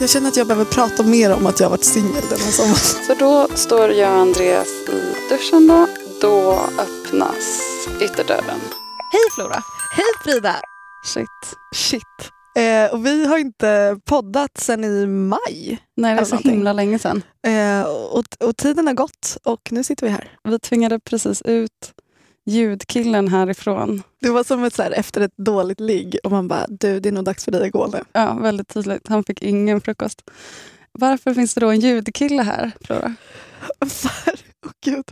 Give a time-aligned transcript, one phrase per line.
[0.00, 2.50] Jag känner att jag behöver prata mer om att jag har varit singel den här
[2.50, 2.76] sommaren.
[3.06, 5.86] Så då står jag och Andreas i duschen då.
[6.20, 7.60] Då öppnas
[8.00, 8.60] ytterdörren.
[9.12, 9.62] Hej Flora!
[9.96, 10.56] Hej Frida!
[11.06, 11.26] Shit.
[11.74, 12.02] Shit.
[12.56, 15.38] Eh, och vi har inte poddat sen i maj.
[15.96, 16.50] Nej, det är så någonting.
[16.50, 17.22] himla länge sedan.
[17.46, 20.38] Eh, och, och tiden har gått och nu sitter vi här.
[20.44, 21.92] Vi tvingade precis ut
[22.50, 24.02] ljudkillen härifrån.
[24.20, 27.08] Det var som ett så här, efter ett dåligt ligg och man bara, du det
[27.08, 27.98] är nog dags för dig att gå nu.
[28.12, 29.08] Ja, väldigt tydligt.
[29.08, 30.22] Han fick ingen frukost.
[30.92, 33.14] Varför finns det då en ljudkille här, Flora?
[33.88, 34.34] För,
[34.66, 35.04] åh gud.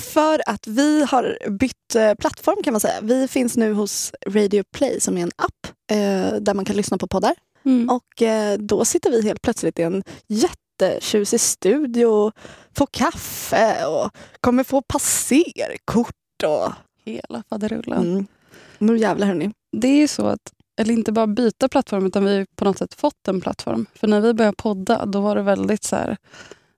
[0.00, 3.00] För att vi har bytt eh, plattform kan man säga.
[3.02, 6.98] Vi finns nu hos Radio Play som är en app eh, där man kan lyssna
[6.98, 7.34] på poddar.
[7.64, 7.88] Mm.
[7.90, 12.32] Och eh, då sitter vi helt plötsligt i en jättetjusig studio,
[12.76, 14.10] får kaffe och
[14.40, 16.14] kommer få passerkort.
[16.44, 16.72] Och,
[17.04, 18.02] Hela faderullen.
[18.12, 18.26] mm.
[18.78, 19.50] Nu jävlar hörni.
[19.72, 22.78] Det är ju så att, eller inte bara byta plattform, utan vi har på något
[22.78, 23.86] sätt fått en plattform.
[23.94, 26.16] För när vi började podda, då var det väldigt så här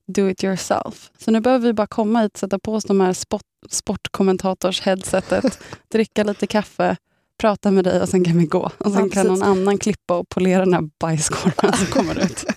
[0.06, 1.10] do it yourself.
[1.18, 5.58] Så nu behöver vi bara komma hit, sätta på oss de här sport, sportkommentators-headsetet,
[5.88, 6.96] dricka lite kaffe,
[7.38, 8.70] prata med dig och sen kan vi gå.
[8.78, 12.44] Och sen kan någon annan klippa och polera den här bajskorven som kommer ut.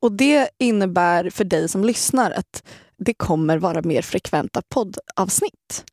[0.00, 2.62] Och det innebär för dig som lyssnar att
[3.00, 5.84] det kommer vara mer frekventa poddavsnitt.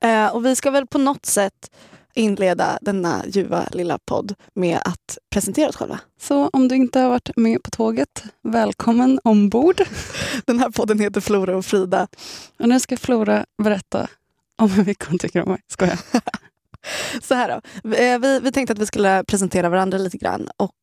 [0.00, 1.70] Eh, och vi ska väl på något sätt
[2.14, 6.00] inleda denna ljuva lilla podd med att presentera oss själva.
[6.20, 9.82] Så om du inte har varit med på tåget, välkommen ombord.
[10.46, 12.08] Den här podden heter Flora och Frida.
[12.58, 14.08] Och nu ska Flora berätta
[14.58, 15.60] om hur mycket hon tycker om mig.
[15.68, 15.98] Skojar.
[17.22, 17.48] Så här
[17.82, 17.90] då.
[17.96, 20.48] Eh, Vi, vi tänkte att vi skulle presentera varandra lite grann.
[20.56, 20.74] Och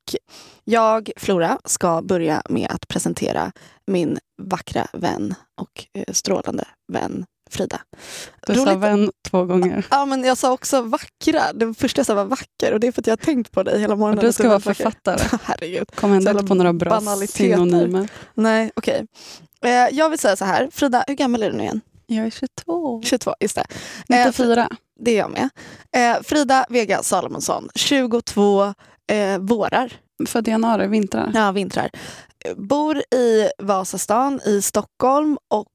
[0.64, 3.52] jag, Flora, ska börja med att presentera
[3.88, 7.80] min vackra vän och eh, strålande vän Frida.
[8.48, 9.86] Du sa Roligt- vän två gånger.
[9.92, 11.54] Ja, men jag sa också vackra.
[11.54, 13.64] Det första jag sa var vacker och det är för att jag har tänkt på
[13.64, 14.18] dig hela morgonen.
[14.20, 15.38] Och du ska vara författare.
[15.44, 15.96] Herregud.
[15.96, 18.09] Kom ändå inte på några bra synonymer.
[18.34, 19.08] Nej, okej.
[19.66, 20.70] Eh, jag vill säga så här.
[20.72, 21.82] Frida, hur gammal är du nu igen?
[22.08, 23.02] Jag är 22.
[23.06, 23.66] 22, just det.
[24.16, 24.69] Eh, 94.
[25.00, 25.50] Det är jag med.
[25.95, 28.73] Eh, Frida Vega Salomonsson, 22
[29.11, 29.94] eh, vårar.
[30.28, 31.31] Född i januari, vintrar.
[31.33, 31.89] Ja, vintrar.
[32.56, 35.73] Bor i Vasastan i Stockholm och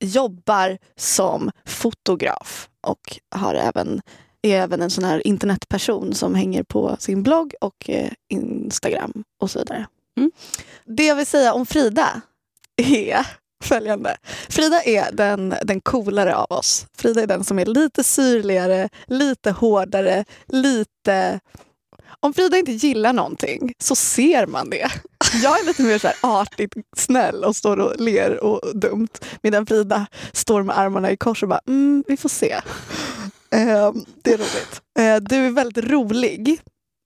[0.00, 2.68] jobbar som fotograf.
[2.86, 4.00] Och har även,
[4.42, 9.50] är även en sån här internetperson som hänger på sin blogg och eh, Instagram och
[9.50, 9.86] så vidare.
[10.16, 10.30] Mm.
[10.84, 12.20] Det jag vill säga om Frida
[12.76, 13.26] är
[13.64, 14.16] följande.
[14.48, 16.86] Frida är den, den coolare av oss.
[16.98, 21.40] Frida är den som är lite syrligare, lite hårdare, lite
[22.20, 24.90] om Frida inte gillar någonting så ser man det.
[25.42, 29.08] Jag är lite mer så här artigt snäll och står och ler och dumt.
[29.42, 32.52] Medan Frida står med armarna i kors och bara, mm, vi får se.
[33.50, 33.92] Eh,
[34.22, 34.82] det är roligt.
[34.98, 36.60] Eh, du är väldigt rolig.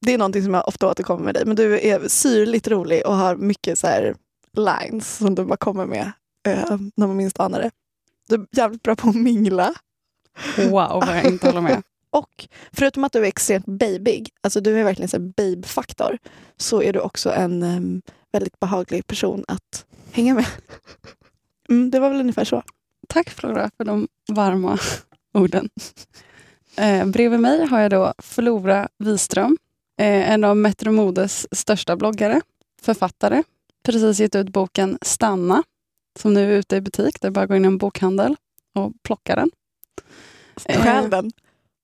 [0.06, 1.44] Det är någonting som jag ofta återkommer med dig.
[1.46, 4.14] Men du är syrligt rolig och har mycket så här
[4.56, 6.12] lines som du bara kommer med
[6.46, 7.70] eh, när man minst anar det.
[8.28, 9.74] Du är jävligt bra på att mingla.
[10.56, 10.72] Wow,
[11.06, 11.82] vad jag inte håller med.
[12.10, 16.18] Och förutom att du är extremt babyig, alltså du är verkligen här babe-faktor,
[16.56, 20.46] så är du också en em, väldigt behaglig person att hänga med.
[21.68, 22.62] Mm, det var väl ungefär så.
[23.08, 24.78] Tack Flora för de varma
[25.34, 25.68] orden.
[26.76, 29.56] Eh, bredvid mig har jag då Flora Wiström,
[29.98, 32.40] eh, en av Metro Modes största bloggare,
[32.82, 33.42] författare.
[33.84, 35.62] Precis gett ut boken Stanna,
[36.18, 37.20] som nu är ute i butik.
[37.20, 38.36] Det är bara att gå in i en bokhandel
[38.74, 39.50] och plocka den.
[40.64, 41.30] Eh, Stjäl den.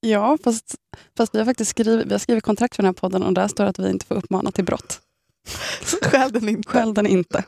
[0.01, 0.75] Ja, fast,
[1.17, 3.49] fast vi har faktiskt skrivit, vi har skrivit kontrakt för den här podden och där
[3.49, 5.01] står det att vi inte får uppmana till brott.
[6.03, 6.69] Stjäl den inte.
[6.71, 7.45] Skäll den inte.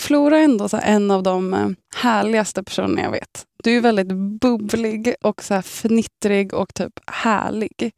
[0.00, 3.46] Flora är ändå så en av de eh, härligaste personerna jag vet.
[3.62, 7.92] Du är väldigt bubblig och så här fnittrig och typ härlig.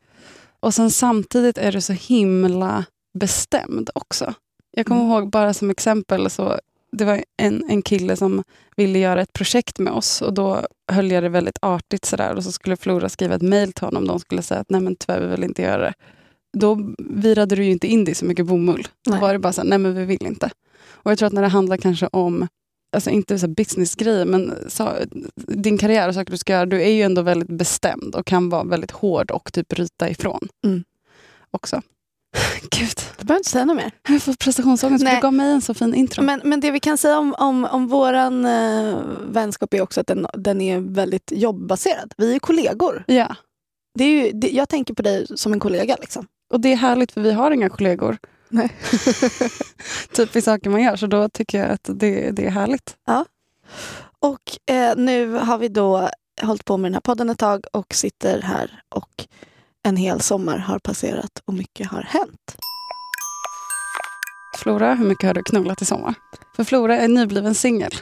[0.60, 2.84] Och sen samtidigt är du så himla
[3.18, 4.34] bestämd också.
[4.70, 5.12] Jag kommer Mm.
[5.12, 6.58] ihåg bara som exempel så
[6.98, 8.42] det var en, en kille som
[8.76, 12.44] ville göra ett projekt med oss och då höll jag det väldigt artigt sådär och
[12.44, 14.06] så skulle Flora skriva ett mejl till honom.
[14.06, 15.94] De skulle säga att nej men tyvärr vi vill inte göra det.
[16.58, 18.88] Då virade du ju inte in i så mycket bomull.
[19.04, 19.20] Då Nej.
[19.20, 20.50] var det bara så här, nej men vi vill inte.
[20.90, 22.48] Och jag tror att när det handlar kanske om,
[22.96, 24.90] alltså inte så businessgrejer, men så,
[25.34, 28.48] din karriär och saker du ska göra, du är ju ändå väldigt bestämd och kan
[28.48, 30.48] vara väldigt hård och typ ryta ifrån.
[30.64, 30.84] Mm.
[31.50, 31.82] Också.
[32.70, 33.90] Gud, Du behöver inte säga något mer.
[34.08, 36.22] jag får prestationsångest för du gav mig en så fin intro.
[36.22, 40.06] Men, men det vi kan säga om, om, om våran eh, vänskap är också att
[40.06, 42.14] den, den är väldigt jobbbaserad.
[42.16, 43.04] Vi är kollegor.
[43.06, 43.36] Ja,
[43.98, 45.96] Det är ju, det, jag tänker på dig som en kollega.
[46.00, 46.26] Liksom.
[46.52, 48.18] och det är härligt för vi har inga kollegor.
[48.48, 48.72] Nej.
[50.12, 52.96] typ i saker man gör, så då tycker jag att det, det är härligt.
[54.18, 56.08] Och eh, nu har vi då
[56.42, 59.26] hållit på med den här podden ett tag och sitter här och
[59.84, 62.56] en hel sommar har passerat och mycket har hänt.
[64.58, 66.14] Flora, hur mycket har du knullat i sommar?
[66.56, 67.92] För Flora är nybliven singel.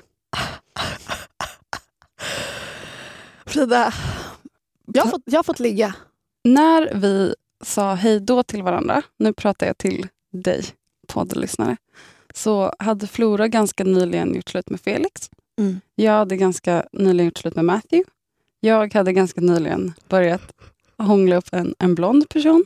[3.46, 3.94] Frida,
[4.92, 5.94] jag har, fått, jag har fått ligga.
[6.44, 7.34] När vi
[7.64, 10.64] sa hej då till varandra, nu pratar jag till dig,
[11.08, 11.76] poddlyssnare,
[12.34, 15.30] så hade Flora ganska nyligen gjort slut med Felix.
[15.58, 15.80] Mm.
[15.94, 18.10] Jag hade ganska nyligen gjort slut med Matthew.
[18.60, 20.52] Jag hade ganska nyligen börjat
[21.02, 22.64] hångla upp en, en blond person.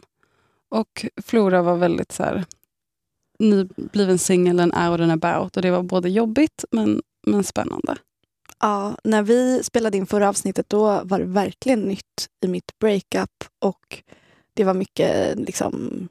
[0.68, 2.44] Och Flora var väldigt så här,
[3.38, 5.56] nybliven singel and out and about.
[5.56, 7.96] Och det var både jobbigt men, men spännande.
[8.60, 13.44] Ja, när vi spelade in förra avsnittet då var det verkligen nytt i mitt breakup
[13.58, 14.02] och
[14.54, 16.08] det var mycket liksom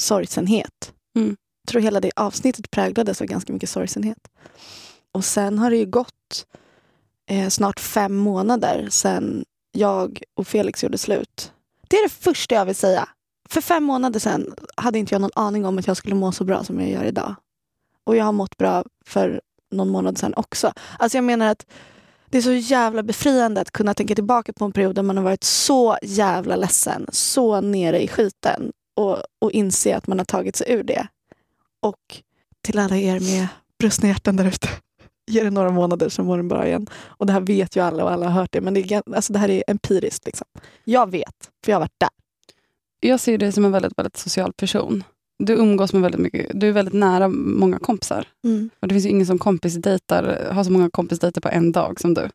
[0.00, 0.92] sorgsenhet.
[1.16, 1.36] Mm.
[1.62, 4.28] Jag tror hela det avsnittet präglades av ganska mycket sorgsenhet.
[5.12, 6.46] Och sen har det ju gått
[7.26, 11.52] eh, snart fem månader sedan jag och Felix gjorde slut.
[11.88, 13.08] Det är det första jag vill säga.
[13.48, 16.44] För fem månader sedan hade inte jag någon aning om att jag skulle må så
[16.44, 17.34] bra som jag gör idag.
[18.04, 19.40] Och jag har mått bra för
[19.70, 20.72] någon månad sedan också.
[20.98, 21.66] Alltså jag menar att
[22.26, 25.24] det är så jävla befriande att kunna tänka tillbaka på en period där man har
[25.24, 30.56] varit så jävla ledsen, så nere i skiten och, och inse att man har tagit
[30.56, 31.06] sig ur det.
[31.80, 32.22] Och
[32.62, 33.46] till alla er med
[33.78, 34.68] brustna hjärtan där ute,
[35.26, 36.86] ge det några månader så mår den bra igen.
[37.04, 39.32] Och det här vet ju alla och alla har hört det, men det, är, alltså
[39.32, 40.26] det här är empiriskt.
[40.26, 40.46] Liksom.
[40.84, 42.08] Jag vet, för jag har varit där.
[43.00, 45.04] Jag ser dig som en väldigt, väldigt social person.
[45.38, 48.26] Du umgås med väldigt mycket, du är väldigt nära många kompisar.
[48.44, 48.70] Mm.
[48.80, 52.14] Och det finns ju ingen som kompisdejtar, har så många kompisdejter på en dag som
[52.14, 52.28] du.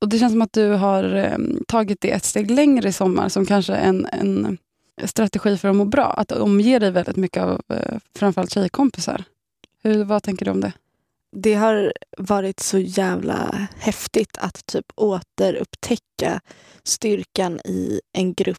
[0.00, 3.28] Och det känns som att du har eh, tagit det ett steg längre i sommar
[3.28, 4.58] som kanske en, en
[5.04, 6.06] strategi för att må bra.
[6.06, 9.24] Att omge dig väldigt mycket av eh, framförallt tjejkompisar.
[9.82, 10.72] Hur, vad tänker du om det?
[11.36, 16.40] Det har varit så jävla häftigt att typ återupptäcka
[16.84, 18.58] styrkan i en grupp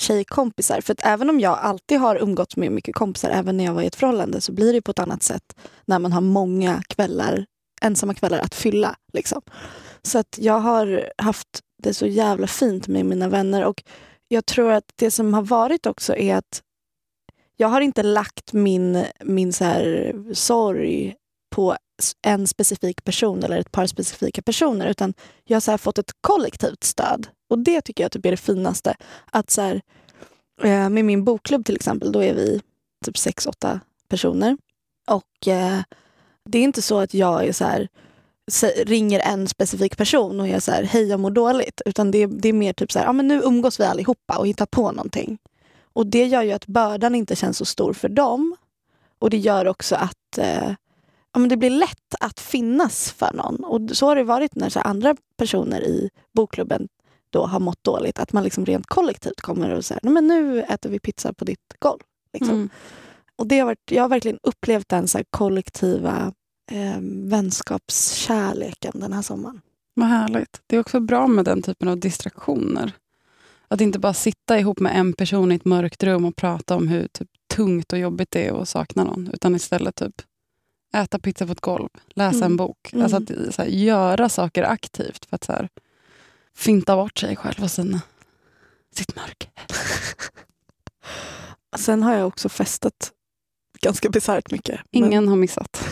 [0.00, 0.80] tjejkompisar.
[0.80, 3.82] För att även om jag alltid har umgåtts med mycket kompisar, även när jag var
[3.82, 5.42] i ett förhållande, så blir det på ett annat sätt
[5.84, 7.46] när man har många kvällar,
[7.82, 8.96] ensamma kvällar att fylla.
[9.12, 9.42] Liksom.
[10.02, 13.82] Så att jag har haft det så jävla fint med mina vänner och
[14.28, 16.62] jag tror att det som har varit också är att
[17.56, 21.14] jag har inte lagt min, min så här sorg
[21.54, 21.76] på
[22.22, 25.14] en specifik person eller ett par specifika personer utan
[25.44, 27.28] jag har så fått ett kollektivt stöd.
[27.50, 28.96] Och det tycker jag typ är det finaste.
[29.32, 29.80] Att så här,
[30.62, 32.60] eh, med min bokklubb till exempel, då är vi
[33.04, 34.56] typ sex, åtta personer.
[35.06, 35.80] Och eh,
[36.44, 37.88] det är inte så att jag är så här,
[38.84, 41.80] ringer en specifik person och är så här, hej jag mår dåligt.
[41.84, 44.46] Utan det, det är mer typ så här, ja men nu umgås vi allihopa och
[44.46, 45.38] hittar på någonting.
[45.92, 48.56] Och det gör ju att bördan inte känns så stor för dem.
[49.18, 50.72] Och det gör också att eh,
[51.36, 53.64] ja, men det blir lätt att finnas för någon.
[53.64, 56.88] Och så har det varit när så andra personer i bokklubben
[57.30, 58.18] då har mått dåligt.
[58.18, 61.74] Att man liksom rent kollektivt kommer och säger men nu äter vi pizza på ditt
[61.78, 62.00] golv.
[62.32, 62.54] Liksom.
[62.54, 62.68] Mm.
[63.36, 66.32] Och det har varit, jag har verkligen upplevt den så kollektiva
[66.70, 69.60] eh, vänskapskärleken den här sommaren.
[69.94, 70.60] Vad härligt.
[70.66, 72.92] Det är också bra med den typen av distraktioner.
[73.68, 76.88] Att inte bara sitta ihop med en person i ett mörkt rum och prata om
[76.88, 79.30] hur typ, tungt och jobbigt det är att sakna någon.
[79.32, 80.22] Utan istället typ
[81.02, 82.42] äta pizza på ett golv, läsa Mm.
[82.52, 82.92] en bok.
[82.92, 83.02] Mm.
[83.04, 85.68] Alltså att så här, göra saker aktivt för att så här,
[86.54, 88.00] finta bort sig själv och sina,
[88.94, 89.50] sitt mörker.
[91.78, 93.12] Sen har jag också festat
[93.80, 94.80] ganska bisarrt mycket.
[94.92, 95.84] men- Ingen har missat.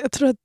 [0.00, 0.36] Jag tror att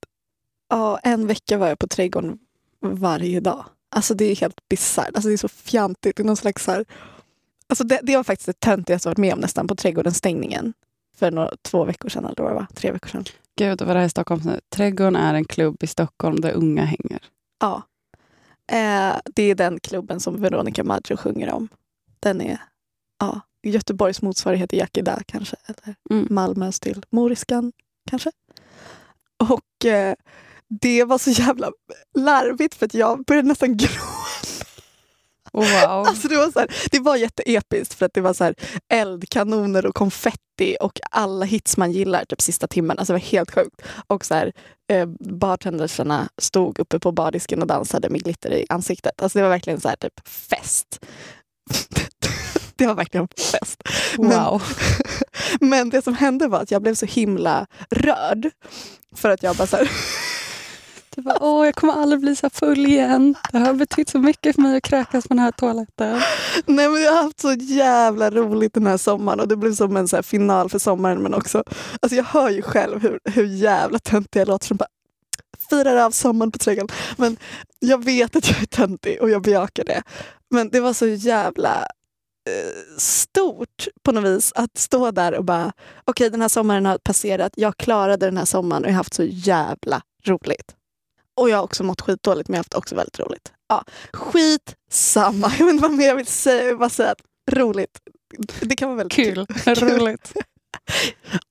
[0.69, 2.39] ja, en vecka var jag på trädgården
[2.81, 3.65] varje dag.
[3.89, 5.15] Alltså det är helt bisarrt.
[5.15, 6.15] Alltså det är så fjantigt.
[6.15, 6.85] Det, är någon slags här,
[7.67, 10.73] alltså det, det var faktiskt det töntigaste jag varit med om nästan på trädgårdens stängningen.
[11.19, 12.75] För några, två veckor sedan eller vad.
[12.75, 13.23] Tre veckor sedan.
[13.57, 14.59] Gud, vad det här i Stockholm nu.
[14.75, 17.19] Trädgården är en klubb i Stockholm där unga hänger.
[17.59, 17.81] Ja.
[18.71, 21.67] Eh, det är den klubben som Veronica Maggio sjunger om.
[22.19, 22.57] Den är
[23.19, 25.55] ja, Göteborgs motsvarighet till Yakida kanske.
[25.65, 26.27] Eller Mm.
[26.29, 27.71] Malmös till Moriskan
[28.09, 28.31] kanske.
[29.49, 30.15] Och eh,
[30.81, 31.71] det var så jävla
[32.17, 34.16] larvigt för att jag började nästan gråta.
[35.57, 36.07] Wow.
[36.07, 38.55] Alltså det, var så här, det var jätteepiskt för att det var så här
[38.93, 42.97] eldkanoner och konfetti och alla hits man gillar typ sista timmen.
[42.99, 43.81] Alltså det var helt sjukt.
[44.07, 44.51] Och så här,
[44.91, 49.21] eh, bartendersarna stod uppe på bardisken och dansade med glitter i ansiktet.
[49.21, 51.05] Alltså det var verkligen så här typ fest.
[52.75, 53.83] det var verkligen fest.
[54.17, 54.63] Men- wow.
[55.59, 58.49] Men det som hände var att jag blev så himla rörd.
[59.15, 59.89] För att jag bara så här,
[61.17, 63.35] du bara, åh, jag kommer aldrig bli så full igen.
[63.51, 66.21] Det har betytt så mycket för mig att kräkas på den här toaletten.
[66.65, 69.97] Nej men jag har haft så jävla roligt den här sommaren och det blev som
[69.97, 71.63] en så här final för sommaren men också,
[72.01, 74.87] alltså jag hör ju själv hur, hur jävla töntig jag låter som bara
[75.69, 76.95] firar av sommaren på trädgården.
[77.17, 77.37] Men
[77.79, 80.03] jag vet att jag är töntig och jag bejakar det.
[80.51, 81.77] Men det var så jävla
[82.49, 85.71] eh, stort på något vis att stå där och bara
[86.05, 89.13] okej den här sommaren har passerat, jag klarade den här sommaren och jag har haft
[89.13, 90.76] så jävla roligt.
[91.37, 93.53] Och jag har också mått skitdåligt men jag har haft också väldigt roligt.
[93.67, 95.51] Ja, skit samma.
[95.59, 96.61] Jag vet inte vad mer jag vill säga.
[96.63, 97.99] Jag vill bara säga att roligt.
[98.61, 99.45] Det kan vara väldigt kul.
[99.47, 100.33] Kul, roligt.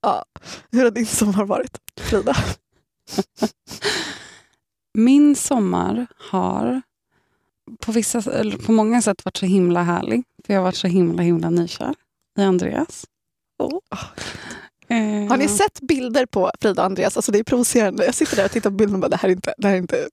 [0.01, 0.25] Ja.
[0.71, 2.35] Hur har din sommar varit, Frida?
[4.93, 6.81] Min sommar har
[7.79, 8.21] på, vissa,
[8.65, 10.23] på många sätt varit så himla härlig.
[10.45, 11.95] För jag har varit så himla himla nykär
[12.39, 13.05] i Andreas.
[13.59, 13.79] Oh.
[14.89, 17.17] Eh, Har ni sett bilder på Frida och Andreas?
[17.17, 18.05] Alltså det är provocerande.
[18.05, 19.73] Jag sitter där och tittar på bilden och bara det här är inte, det här
[19.75, 20.07] är inte,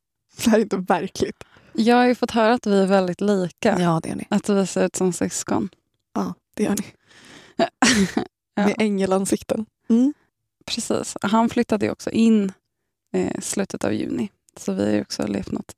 [0.45, 1.45] det här är inte verkligt.
[1.73, 3.77] Jag har ju fått höra att vi är väldigt lika.
[3.81, 4.27] Ja, det gör ni.
[4.31, 5.69] Att vi ser ut som syskon.
[6.15, 6.85] Ja, det gör ni.
[8.57, 8.67] Ja.
[8.67, 9.67] Med ängelansikten.
[9.89, 10.15] Mm.
[10.67, 11.17] Precis.
[11.23, 12.53] Han flyttade ju också in
[13.13, 14.31] eh, slutet av juni.
[14.57, 15.73] Så vi har ju också levt något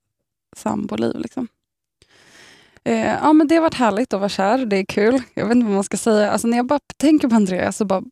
[0.57, 1.17] samboliv.
[1.19, 1.49] Liksom.
[2.85, 4.67] Eh, ja, men det har varit härligt att vara kär.
[4.67, 5.23] Det är kul.
[5.35, 6.31] Jag vet inte vad man ska säga.
[6.31, 8.03] Alltså, när jag bara tänker på Andreas så bara...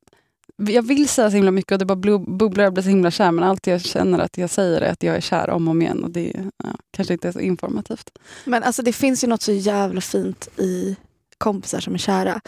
[0.56, 3.30] Jag vill säga så himla mycket och det bara bubblar och blir så himla kär.
[3.32, 5.82] Men allt jag känner att jag säger är att jag är kär om och om
[5.82, 6.04] igen.
[6.04, 6.32] Och det
[6.64, 8.11] ja, kanske inte är så informativt.
[8.44, 10.96] Men alltså det finns ju något så jävla fint i
[11.38, 12.40] kompisar som är kära.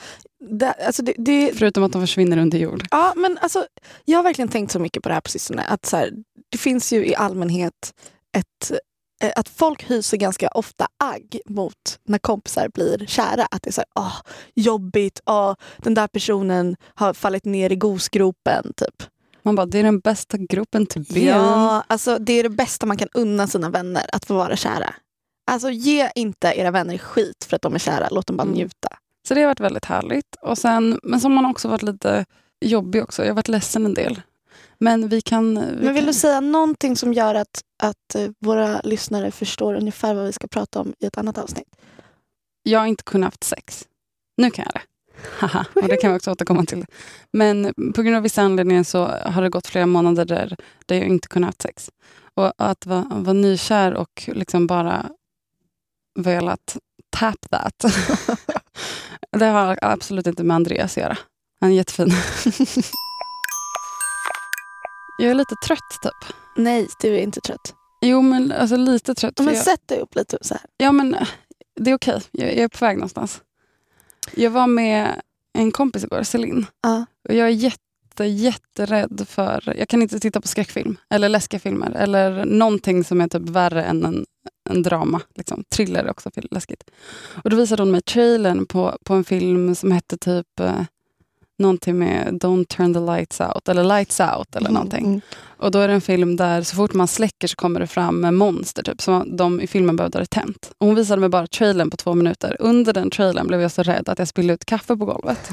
[0.50, 2.86] Det, alltså det, det, Förutom att de försvinner under jord.
[2.90, 3.66] ja, men alltså,
[4.04, 5.62] jag har verkligen tänkt så mycket på det här på sistone.
[5.62, 6.10] Att så här,
[6.50, 7.94] det finns ju i allmänhet
[8.36, 8.72] ett
[9.36, 13.46] att folk hyser ganska ofta agg mot när kompisar blir kära.
[13.50, 14.16] Att det är så här, åh,
[14.54, 18.72] jobbigt, åh, den där personen har fallit ner i gosgropen.
[18.76, 19.02] Typ.
[19.42, 21.20] Man bara, det är den bästa gruppen to be.
[21.20, 24.94] Ja, alltså, det är det bästa man kan unna sina vänner, att få vara kära.
[25.50, 28.54] Alltså ge inte era vänner skit för att de är kära, låt dem bara Mm.
[28.54, 28.88] njuta.
[29.28, 30.36] Så det har varit väldigt härligt.
[30.42, 32.24] Och sen, men som man också varit lite
[32.60, 33.22] jobbig också.
[33.22, 34.20] Jag har varit ledsen en del.
[34.78, 35.54] Men vi kan...
[35.54, 39.74] Vi Men vill kan du säga någonting som gör att, att eh, våra lyssnare förstår
[39.74, 41.68] ungefär vad vi ska prata om i ett annat avsnitt?
[42.62, 43.86] Jag har inte kunnat haft sex.
[44.36, 44.80] Nu kan jag det.
[45.38, 46.84] Haha, och det kan vi också återkomma till.
[47.32, 51.06] Men på grund av vissa anledningar så har det gått flera månader där, där jag
[51.06, 51.90] inte kunnat haft sex.
[52.34, 55.10] Och att vara, vara nykär och liksom bara
[56.18, 56.76] velat
[57.10, 57.84] tap that.
[59.38, 61.18] det har absolut inte med Andreas att göra.
[61.60, 62.10] Han är jättefin.
[65.18, 66.34] jag är lite trött typ.
[66.56, 67.74] Nej, du är inte trött.
[68.00, 69.38] Jo, men alltså lite trött.
[69.38, 70.62] Men jag, sätt dig upp lite så här.
[70.76, 71.28] Ja, men eh,
[71.80, 72.20] det är okej.
[72.30, 73.40] Jag, jag är på väg någonstans.
[74.34, 75.20] Jag var med
[75.58, 76.66] en kompis igår, Celine.
[76.82, 77.06] Ja.
[77.28, 79.74] Och jag är jätte, jätterädd för...
[79.78, 83.84] Jag kan inte titta på skräckfilm eller läskiga filmer eller någonting som är typ värre
[83.84, 84.24] än en,
[84.70, 85.20] en drama.
[85.34, 85.64] Liksom.
[85.74, 86.90] Thriller är också läskigt.
[87.44, 90.82] Och då visade hon mig trailern på, på en film som hette typ eh,
[91.58, 95.06] någonting med Don't turn the lights out eller Lights out eller någonting.
[95.06, 95.20] Mm.
[95.58, 98.36] Och då är det en film där så fort man släcker så kommer det fram
[98.36, 100.70] monster typ, som de i filmen behövde ha tänt.
[100.78, 102.56] Och hon visade mig bara trailern på två minuter.
[102.60, 105.50] Under den trailern blev jag så rädd att jag spillde ut kaffe på golvet.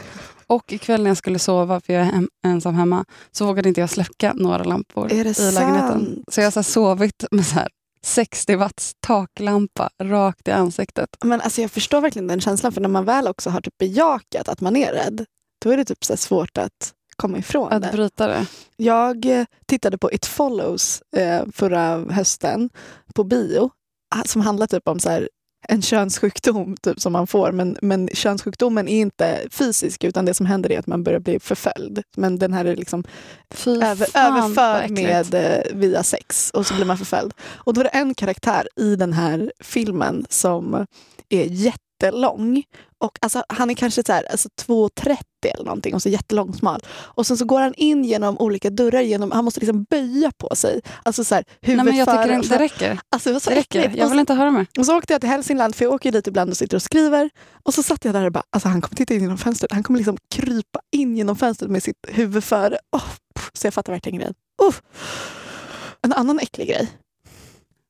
[0.48, 3.82] Och ikväll när jag skulle sova, för jag är hem, ensam hemma, så vågade inte
[3.82, 6.06] jag släcka några lampor i lägenheten.
[6.06, 6.24] sant?
[6.32, 7.68] Så jag har sovit med så här
[8.06, 11.10] 60 watts taklampa rakt i ansiktet.
[11.24, 14.50] Men alltså jag förstår verkligen den känslan, för när man väl också har typ bejakat
[14.50, 15.26] att man är rädd,
[15.64, 17.90] då är det typ så svårt att komma ifrån Att det.
[17.92, 18.46] bryta det.
[18.78, 22.70] Jag eh, tittade på It follows eh, förra hösten
[23.16, 23.70] på bio
[24.16, 25.30] ah, som handlar typ om så här,
[25.68, 27.52] en könssjukdom typ, som man får.
[27.52, 31.40] Men, men könssjukdomen är inte fysisk utan det som händer är att man börjar bli
[31.40, 32.04] förföljd.
[32.18, 33.04] Men den här är liksom
[33.68, 37.34] över, överförd med, eh, via sex och så blir man förföljd.
[37.42, 40.86] Och då är det en karaktär i den här filmen som
[41.30, 41.46] är
[42.06, 42.64] jättelång.
[42.98, 46.82] Och alltså, han är kanske så här, alltså 2,30 eller någonting och så jättelång smal.
[46.94, 50.56] Och sen så går han in genom olika dörrar, genom, han måste liksom böja på
[50.56, 50.82] sig.
[51.04, 53.00] Alltså så här, Nej, huvudet men jag tycker före det, räcker.
[53.10, 53.80] Alltså det var så Det räcker.
[53.80, 53.98] äckligt.
[54.00, 54.66] Jag vill inte höra mer.
[54.78, 57.30] och så åkte jag till Hälsingland, för jag åker dit ibland och sitter och skriver.
[57.64, 59.72] Och så satt jag där och bara, alltså han kommer titta in genom fönstret.
[59.72, 62.78] Han kommer liksom krypa in genom fönstret med sitt huvud före.
[62.92, 63.04] Oh,
[63.54, 64.34] så jag fattar verkligen grejen.
[64.62, 64.76] Oh.
[66.02, 66.90] En annan äcklig grej.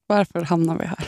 [0.08, 1.06] Varför hamnar vi här?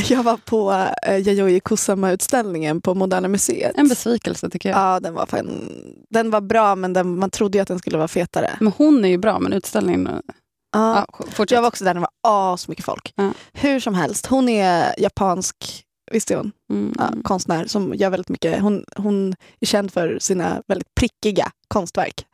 [0.08, 3.78] Jag var på eh, Yayoi Kusama-utställningen på Moderna Museet.
[3.78, 4.78] En besvikelse tycker jag.
[4.78, 5.72] Ja, den var, fan,
[6.10, 8.56] den var bra men den, man trodde ju att den skulle vara fetare.
[8.60, 10.08] Men hon är ju bra, men utställningen...
[10.12, 10.34] Ja.
[10.72, 11.50] Ja, fortsätt.
[11.50, 13.12] Jag var också där det var asmycket folk.
[13.16, 13.32] Ja.
[13.52, 16.52] Hur som helst, hon är japansk, visste hon?
[16.70, 16.94] Mm.
[16.98, 18.60] ja, konstnär som gör väldigt mycket.
[18.60, 22.26] Hon, hon är känd för sina väldigt prickiga konstverk.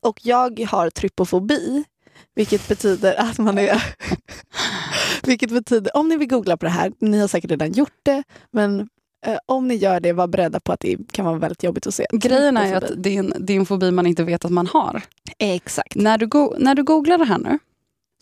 [0.00, 1.84] Och jag har trypofobi,
[2.34, 3.82] vilket betyder att man är...
[5.28, 8.22] vilket betyder, om ni vill googla på det här, ni har säkert redan gjort det,
[8.50, 8.80] men
[9.26, 11.94] eh, om ni gör det, var beredda på att det kan vara väldigt jobbigt att
[11.94, 12.06] se.
[12.12, 14.50] Grejen är ju att det är, en, det är en fobi man inte vet att
[14.50, 15.02] man har.
[15.38, 15.94] Exakt.
[15.96, 17.58] När du, go- när du googlar det här nu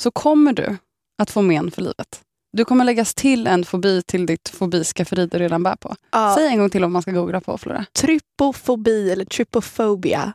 [0.03, 0.77] så kommer du
[1.23, 2.21] att få men för livet.
[2.53, 5.95] Du kommer läggas till en fobi till ditt fobiskafferi du redan bär på.
[6.13, 7.85] Ja, Säg en gång till om man ska googla på Flora.
[7.93, 10.33] trypofobi eller trypofobia.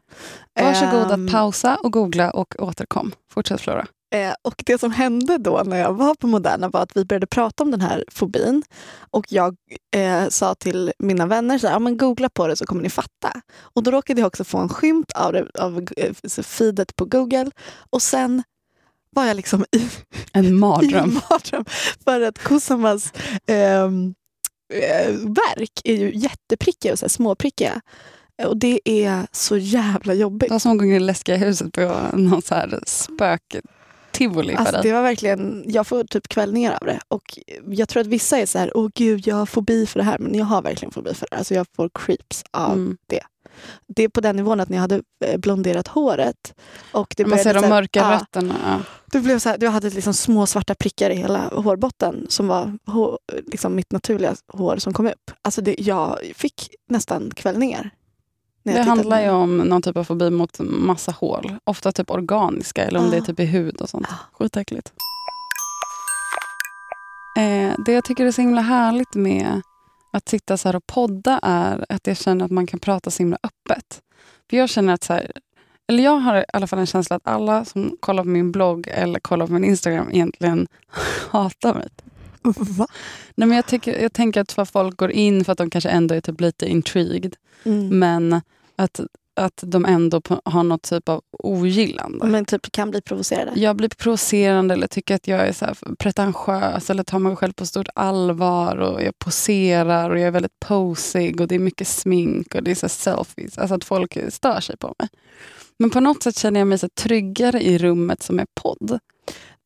[0.61, 3.11] Varsågod Ehm, att pausa och googla och återkom.
[3.31, 3.85] Fortsätt Flora.
[4.15, 7.27] Eh, och det som hände då när jag var på Moderna var att vi började
[7.27, 8.63] prata om den här fobin.
[9.11, 9.55] Och jag
[9.95, 12.89] eh, sa till mina vänner, så här, ja, men googla på det så kommer ni
[12.89, 13.41] fatta.
[13.59, 17.51] Och då råkade jag också få en skymt av, det, av eh, feedet på Google.
[17.89, 18.43] Och sen
[19.09, 19.89] var jag liksom i,
[20.33, 21.19] En i mardröm.
[21.29, 21.65] mardröm.
[22.03, 23.13] För att Kusamas
[23.47, 24.13] ehm,
[24.73, 27.81] eh, verk är ju jätteprickiga och så här småprickiga.
[28.45, 30.49] Och det är så jävla jobbigt.
[30.49, 33.74] Det var som en gång i Läskiga huset på någon så här spök-tivoli
[34.17, 36.99] för Alltså, det var verkligen, jag får typ kvällningar av det.
[37.07, 40.03] Och jag tror att vissa är så här, åh gud jag har fobi för det
[40.05, 40.17] här.
[40.19, 41.37] Men jag har verkligen fobi för det.
[41.37, 42.97] Alltså jag får creeps av Mm.
[43.07, 43.19] det.
[44.03, 46.53] är på den nivån att när jag hade eh, blonderat håret
[46.91, 48.55] och det Man ser de så här- mörka ja, rötterna.
[48.65, 48.79] Ja.
[49.11, 52.77] det blev så här, jag hade liksom små svarta prickar i hela hårbotten som var
[52.85, 55.31] hår, liksom mitt naturliga hår som kom upp.
[55.41, 57.89] Alltså det, jag fick nästan kvällningar.
[58.73, 61.55] Det handlar ju om någon typ av fobi mot massa hål.
[61.63, 63.09] Ofta typ organiska eller om Ah.
[63.09, 64.07] det är typ i hud och sånt.
[64.09, 64.15] Ah.
[64.31, 64.93] Skitäckligt.
[67.37, 69.61] Eh, det jag tycker är så himla härligt med
[70.13, 73.23] att sitta så här och podda är att jag känner att man kan prata så
[73.23, 74.01] himla öppet.
[74.49, 75.31] För jag känner att så här,
[75.87, 78.87] eller jag har i alla fall en känsla att alla som kollar på min blogg
[78.91, 80.67] eller kollar på min Instagram egentligen
[81.31, 81.87] hatar mig.
[82.77, 82.87] Va?
[83.35, 86.15] Nej, men jag, tycker, jag tänker att folk går in för att de kanske ändå
[86.15, 87.35] är typ lite intrigued.
[87.63, 87.99] Mm.
[87.99, 88.41] Men
[88.75, 88.99] att,
[89.33, 92.25] att de ändå har något typ av ogillande.
[92.25, 93.51] Men typ kan bli provocerade.
[93.55, 97.53] Jag blir provocerande eller tycker att jag är så här pretentiös eller tar mig själv
[97.53, 101.87] på stort allvar och jag poserar och jag är väldigt posig och det är mycket
[101.87, 103.57] smink och det är så selfies.
[103.57, 105.09] Alltså att folk stör sig på mig.
[105.77, 108.99] Men på något sätt känner jag mig så tryggare i rummet som är podd.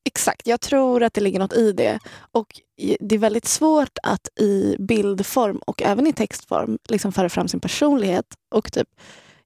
[0.09, 1.99] Exakt, jag tror att det ligger något i det.
[2.31, 2.61] Och
[2.99, 7.59] det är väldigt svårt att i bildform och även i textform liksom föra fram sin
[7.59, 8.25] personlighet.
[8.51, 8.87] Och typ,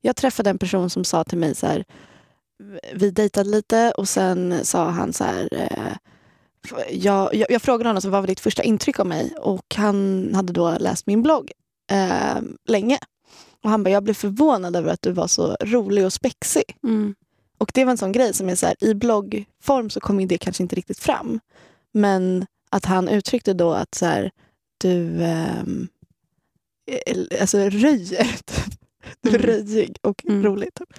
[0.02, 1.84] jag träffade en person som sa till mig så här,
[2.94, 5.94] vi dejtade lite och sen sa han så här, eh,
[6.92, 10.30] jag, jag, jag frågade honom så vad var ditt första intryck av mig och han
[10.36, 11.52] hade då läst min blogg
[11.92, 13.00] eh, länge.
[13.64, 16.78] Och han bara, jag blev förvånad över att du var så rolig och spexig.
[16.84, 17.16] Mm.
[17.64, 20.38] Och det var en sån grej som är så här, i bloggform så kommer det
[20.38, 21.40] kanske inte riktigt fram.
[21.92, 24.32] Men att han uttryckte då att så här,
[24.78, 25.88] du ehm,
[27.06, 28.28] eh, alltså röjer.
[29.22, 29.48] Du är Mm.
[29.48, 30.44] röjig och Mm.
[30.44, 30.74] rolig.
[30.74, 30.90] Typ.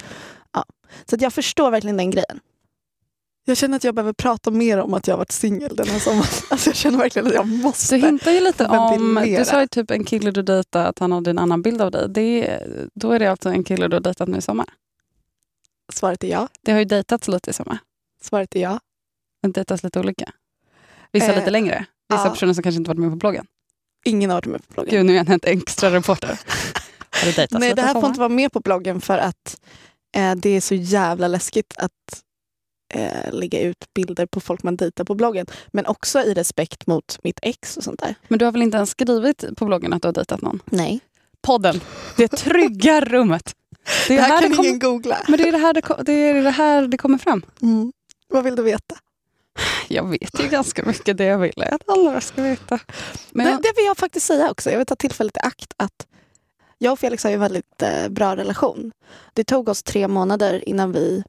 [0.53, 0.65] Ja.
[1.09, 2.39] Så att jag förstår verkligen den grejen.
[3.45, 6.27] Jag känner att jag behöver prata mer om att jag varit singel den här sommaren.
[6.49, 7.95] Alltså jag känner verkligen att jag måste.
[7.95, 11.11] Du hintar ju lite om, du sa ju typ en kille du dejtade att han
[11.11, 12.09] hade en annan bild av dig.
[12.09, 12.59] Det
[12.93, 14.67] då är det alltså en kille du har dejtat nu i sommar.
[15.95, 16.47] Svaret är ja.
[16.61, 17.77] Det har ju dejtats lite i sommar.
[18.21, 18.79] Svaret är ja.
[19.41, 20.31] Det dejtas lite olika.
[21.11, 21.85] Vissa Eh, lite längre.
[22.09, 22.29] Vissa ja.
[22.29, 23.47] personer som kanske inte varit med på bloggen.
[24.05, 24.91] Ingen har varit med på bloggen.
[24.91, 26.29] Gud, nu är jag en extra reporter.
[27.09, 29.61] Har det Nej, det här får inte vara med på bloggen för att
[30.15, 32.23] eh, det är så jävla läskigt att
[32.93, 35.45] eh, lägga ut bilder på folk man dejtar på bloggen.
[35.67, 38.15] Men också i respekt mot mitt ex och sånt där.
[38.27, 40.59] Men du har väl inte ens skrivit på bloggen att du har dejtat någon?
[40.65, 40.99] Nej.
[41.41, 41.81] Podden,
[42.17, 43.53] det trygga rummet.
[44.07, 45.17] Det Det är här här kan det kommer- ingen googla.
[45.27, 47.45] Men det är det här det, det, är det här det kommer fram.
[47.61, 47.91] Mm.
[48.27, 48.95] Vad vill du veta?
[49.87, 52.79] Jag vet ju ganska mycket det jag vill att alla ska veta.
[53.31, 54.69] Men det, jag, det vill jag faktiskt säga också.
[54.71, 56.07] Jag vill ta tillfället i akt att
[56.77, 58.91] jag och Felix har ju en väldigt eh, bra relation.
[59.33, 61.23] Det tog oss tre månader innan vi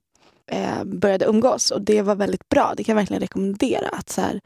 [0.50, 2.74] eh, började umgås och det var väldigt bra.
[2.76, 3.88] Det kan jag verkligen rekommendera.
[3.88, 4.40] Att så här,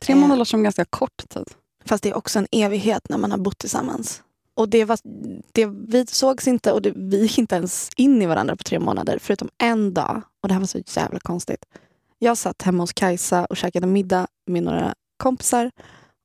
[0.00, 1.50] tre eh, månader låter som ganska kort tid.
[1.86, 4.22] Fast det är också en evighet när man har bott tillsammans.
[4.54, 4.98] Och det var,
[5.52, 8.78] det, vi sågs inte och det, vi gick inte ens in i varandra på tre
[8.78, 9.18] månader.
[9.22, 10.22] Förutom en dag.
[10.42, 11.64] Och det här var så jävla konstigt.
[12.18, 15.70] Jag satt hemma hos Kajsa och käkade middag med några kompisar.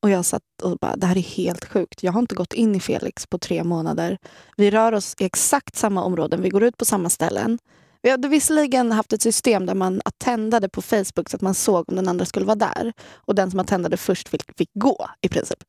[0.01, 2.03] Och jag satt och bara, det här är helt sjukt.
[2.03, 4.17] Jag har inte gått in i Felix på tre månader.
[4.57, 6.41] Vi rör oss i exakt samma områden.
[6.41, 7.59] Vi går ut på samma ställen.
[8.01, 11.89] Vi hade visserligen haft ett system där man attendade på Facebook så att man såg
[11.89, 12.93] om den andra skulle vara där.
[13.15, 15.63] Och den som attendade först fick, fick gå i princip.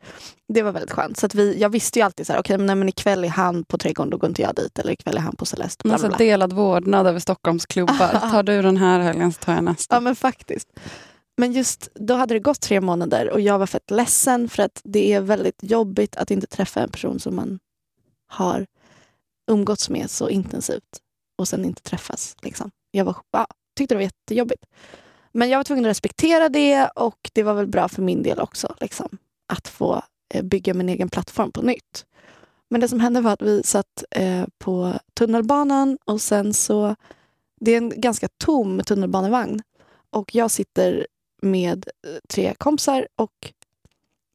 [0.49, 1.17] Det var väldigt skönt.
[1.17, 3.29] Så att vi, jag visste ju alltid så här, okej men, nej, men ikväll är
[3.29, 4.79] han på Trädgården, då går inte jag dit.
[4.79, 5.83] Eller ikväll är han på Celeste.
[5.89, 6.19] Bla, bla, bla.
[6.19, 8.31] delad vårdnad över Stockholms klubbar.
[8.31, 9.97] Tar du den här helgen så tar jag nästa.
[9.97, 10.69] Ja men faktiskt.
[11.39, 14.81] Men just då hade det gått tre månader och jag var fett ledsen för att
[14.85, 17.59] det är väldigt jobbigt att inte träffa en person som man
[18.27, 18.67] har
[19.51, 21.01] umgåtts med så intensivt
[21.41, 22.37] och sen inte träffas.
[22.43, 22.71] Liksom.
[22.91, 24.65] Jag var, ja, tyckte det var jättejobbigt.
[25.33, 28.41] Men jag var tvungen att respektera det och det var väl bra för min del
[28.41, 28.75] också.
[28.81, 29.19] Liksom,
[29.53, 30.03] att få
[30.35, 32.07] eh, bygga min egen plattform på nytt.
[32.69, 36.97] Men det som hände var att vi satt eh, på tunnelbanan och sen så...
[37.63, 39.63] Det är en ganska tom tunnelbanevagn.
[40.11, 41.07] Och jag sitter
[41.43, 43.53] med eh, tre kompisar och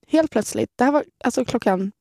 [0.08, 1.92] helt plötsligt, det här var alltså klockan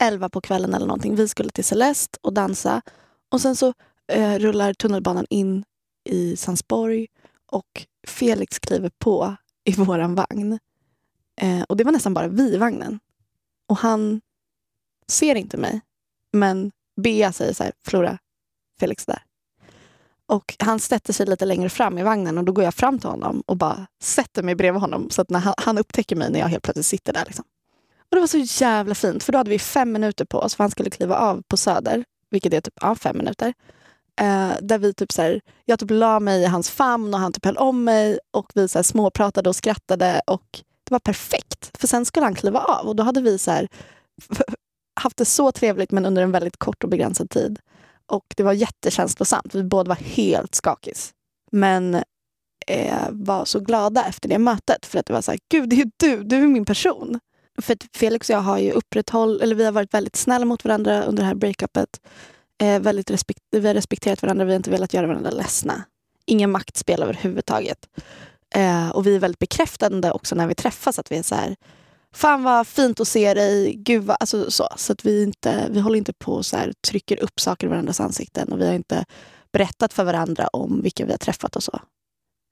[0.00, 1.16] 11 på kvällen eller någonting.
[1.16, 2.82] Vi skulle till Celeste och dansa.
[3.28, 3.74] Och sen så
[4.08, 5.64] eh, rullar tunnelbanan in
[6.04, 7.06] i Sandsborg
[7.46, 10.58] och Felix kliver på i våran vagn.
[11.40, 13.00] Eh, och det var nästan bara vi i vagnen.
[13.68, 14.20] Och han
[15.08, 15.80] ser inte mig.
[16.32, 18.18] Men Bea säger så här, Flora,
[18.80, 19.22] Felix där.
[20.26, 23.08] Och han sätter sig lite längre fram i vagnen och då går jag fram till
[23.08, 26.40] honom och bara sätter mig bredvid honom så att när han, han upptäcker mig när
[26.40, 27.24] jag helt plötsligt sitter där.
[27.26, 27.44] Liksom.
[27.98, 30.64] Och det var så jävla fint för då hade vi fem minuter på oss för
[30.64, 33.54] han skulle kliva av på Söder, vilket är typ ja, fem minuter.
[34.18, 37.32] Eh, där vi typ så här, jag typ la mig i hans famn och han
[37.32, 41.78] typ höll om mig och vi så här småpratade och skrattade och det var perfekt.
[41.78, 43.68] För sen skulle han kliva av och då hade vi så här,
[45.00, 47.58] haft det så trevligt men under en väldigt kort och begränsad tid.
[48.06, 49.54] Och det var jättekänslosamt.
[49.54, 51.12] Vi båda var helt skakis.
[51.52, 51.94] Men
[52.66, 55.76] eh, var så glada efter det mötet för att det var så här, gud det
[55.76, 57.20] är ju du, du är min person.
[57.60, 61.02] För Felix och jag har ju upprätthåll, eller vi har varit väldigt snälla mot varandra
[61.02, 62.00] under det här breakupet.
[62.58, 65.84] Eh, väldigt respekt, vi har respekterat varandra, vi har inte velat göra varandra ledsna.
[66.26, 67.88] Ingen maktspel överhuvudtaget.
[68.54, 70.98] Eh, och vi är väldigt bekräftande också när vi träffas.
[70.98, 71.56] Att vi är så här,
[72.12, 73.74] Fan vad fint att se dig.
[73.74, 74.68] Gud vad, alltså så.
[74.76, 77.70] Så att vi, inte, vi håller inte på och så här, trycker upp saker i
[77.70, 78.52] varandras ansikten.
[78.52, 79.04] Och vi har inte
[79.52, 81.80] berättat för varandra om vilka vi har träffat och så.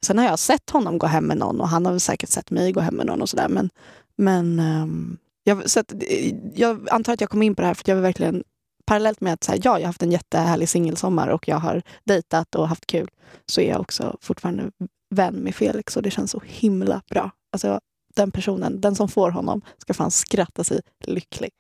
[0.07, 2.73] Sen har jag sett honom gå hem med någon och han har säkert sett mig
[2.73, 3.49] gå hem med någon och sådär.
[3.49, 3.71] Men,
[4.17, 7.75] men um, jag, så att, eh, jag antar att jag kom in på det här
[7.75, 8.45] för att jag vill verkligen
[8.87, 11.83] parallellt med att så här, ja, jag har haft en jättehärlig singelsommar och jag har
[12.05, 13.09] dejtat och haft kul
[13.47, 14.71] så är jag också fortfarande
[15.11, 17.31] vän med Felix och det känns så himla bra.
[17.53, 17.81] Alltså,
[18.15, 21.51] den personen, den som får honom, ska fan skratta sig lycklig.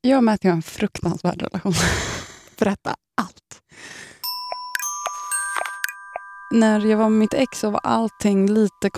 [0.00, 1.72] Jag och Matthew har en fruktansvärd relation.
[2.58, 3.62] Berätta allt.
[6.54, 8.90] När jag var med mitt ex så var allting lite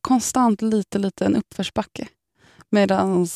[0.00, 2.08] konstant lite, lite en uppförsbacke.
[2.72, 3.26] Medan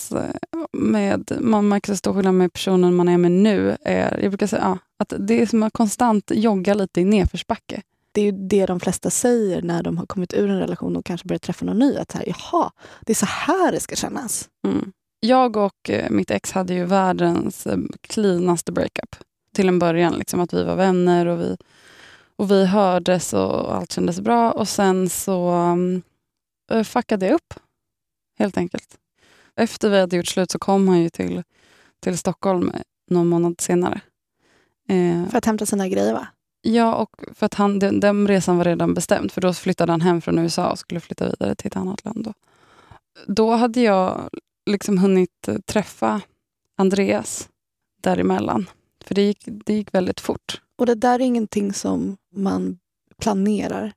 [0.73, 3.77] med, man märker så stor skillnad med personen man är med nu.
[3.81, 7.83] Är, jag brukar säga ja, att det är som att konstant jogga lite i nedförsbacke
[8.17, 11.05] det är ju det de flesta säger när de har kommit ur en relation och
[11.05, 11.97] kanske börjat träffa någon ny.
[11.97, 12.71] Att här, jaha,
[13.01, 14.49] det är så här det ska kännas.
[14.67, 14.93] Mm.
[15.21, 19.17] Jag och eh, mitt ex hade ju världens eh, cleanaste breakup.
[19.55, 21.57] Till en början, liksom, att vi var vänner och vi,
[22.37, 24.53] och vi hördes och allt kändes bra.
[24.53, 26.03] Och sen så um,
[26.85, 27.55] fuckade jag upp,
[28.39, 28.99] helt enkelt.
[29.57, 31.43] Efter vi hade gjort slut så kom han ju till,
[32.01, 32.73] till Stockholm
[33.11, 34.01] någon månad senare.
[34.89, 36.27] Eh, För att hämta sina grejer va?
[36.63, 39.33] Ja, och för att han, den, den, resan var redan bestämd.
[39.33, 42.25] För då flyttade han hem från USA och skulle flytta vidare till ett annat land.
[42.25, 42.33] Då,
[43.27, 44.29] då hade jag
[44.71, 46.21] liksom hunnit eh, träffa
[46.77, 47.49] Andreas
[48.03, 48.67] däremellan.
[49.05, 50.61] För det gick, det gick väldigt fort.
[50.79, 52.79] Och det där är ingenting som man
[53.19, 53.93] planerar?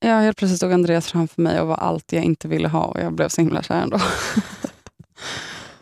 [0.00, 3.00] Ja, helt plötsligt stod Andreas framför mig och var allt jag inte ville ha och
[3.00, 4.00] jag blev så himla kär ändå.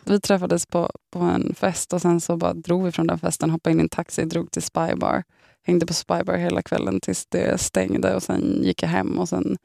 [0.03, 3.49] vi träffades på, på en fest och sen så bara drog vi från den festen,
[3.49, 5.23] hoppade in i en taxi, drog till Spybar
[5.65, 9.57] hängde på Spybar hela kvällen tills det stängde och sen gick jag hem och sen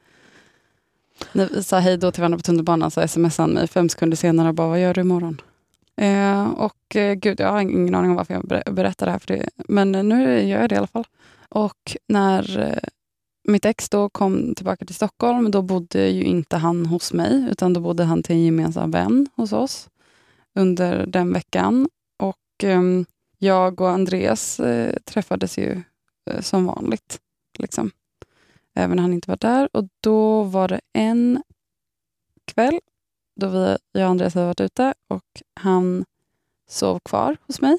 [1.31, 4.17] när vi sa hej då till varandra på tunnelbanan så smsade han mig fem sekunder
[4.17, 5.41] senare och bara, vad gör du imorgon?
[5.95, 9.27] Eh, och eh, gud, jag har ingen aning om varför jag berättar det här, för
[9.27, 11.05] det, men nu gör jag det i alla fall.
[11.49, 12.89] Och när eh,
[13.43, 17.73] mitt ex då kom tillbaka till Stockholm, då bodde ju inte han hos mig, utan
[17.73, 19.89] då bodde han till en gemensam vän hos oss
[20.55, 21.89] under den veckan.
[22.19, 22.81] Och eh,
[23.37, 25.81] jag och Andreas eh, träffades ju
[26.25, 27.19] Eh, som vanligt.
[27.59, 27.91] Liksom.
[28.73, 29.69] Även när han inte var där.
[29.73, 31.43] Och då var det en
[32.45, 32.79] kväll
[33.35, 36.05] då vi, jag och Andreas hade varit ute och han
[36.67, 37.77] sov kvar hos mig.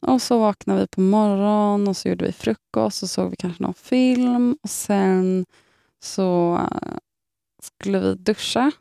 [0.00, 3.62] Och så vaknade vi på morgonen och så gjorde vi frukost och såg vi kanske
[3.62, 4.56] någon film.
[4.62, 5.46] Och Sen
[6.02, 6.98] så uh,
[7.62, 8.72] skulle vi duscha.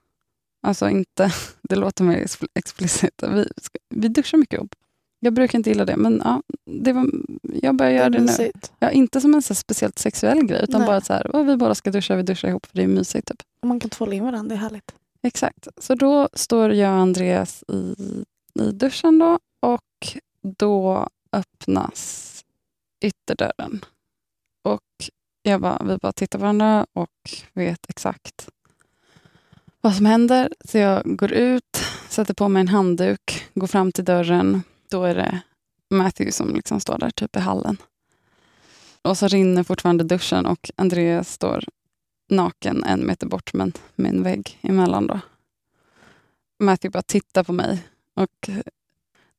[0.68, 2.26] Alltså inte, det låter mer
[2.56, 3.24] explicit.
[3.28, 3.48] Vi,
[3.90, 4.76] vi duschar mycket ihop.
[5.20, 7.10] Jag brukar inte gilla det, men ja, det var,
[7.44, 8.52] jag börjar göra det, det nu.
[8.80, 10.88] Ja, inte som en så speciellt sexuell grej, utan Nej.
[10.88, 13.28] bara så här, vi båda ska duscha, vi duschar ihop för det är mysigt.
[13.28, 13.42] Typ.
[13.62, 14.96] Och man kan tvåla in varandra, det är härligt.
[15.24, 15.68] Exakt.
[15.78, 17.96] Så då står jag och Andreas i,
[18.60, 20.18] i duschen då, och
[20.58, 22.34] då öppnas
[23.02, 23.86] ytterdörren.
[24.64, 24.82] Och
[25.42, 28.50] jag bara, vi bara tittar på varandra och vet exakt
[29.82, 30.50] vad som händer.
[30.66, 31.78] Så jag går ut,
[32.10, 35.42] sätter på mig en handduk, går fram till dörren då är det
[35.90, 37.78] Matthew som liksom står där typ i hallen.
[39.02, 41.64] Och så rinner fortfarande duschen och Andreas står
[42.30, 45.08] naken en meter bort men med en vägg emellan.
[45.08, 45.20] Då.
[46.60, 47.88] Matthew bara tittar på mig.
[48.14, 48.50] Och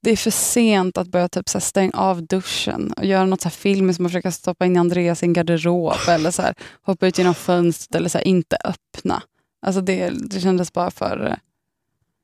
[0.03, 3.51] det är för sent att börja typ så stänga av duschen och göra något så
[3.51, 7.19] film som att försöka stoppa in Andreas i en garderob eller så här, hoppa ut
[7.19, 9.23] genom fönstret eller så här, inte öppna.
[9.63, 11.39] Alltså det, det kändes bara för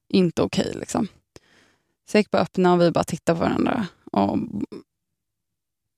[0.09, 0.73] inte okej.
[0.75, 1.09] liksom.
[2.11, 3.87] Så jag gick bara öppna och vi bara tittade på varandra.
[4.13, 4.39] Och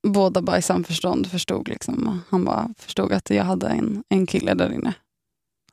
[0.08, 1.68] båda bara i samförstånd förstod.
[1.68, 2.22] Liksom.
[2.28, 4.94] Han bara förstod att jag hade en, en kille där inne.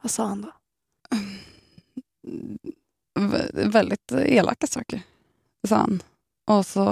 [0.02, 0.52] Vad sa han då?
[3.20, 5.02] Vä- väldigt elaka saker,
[5.68, 6.04] sa han.
[6.48, 6.84] Och så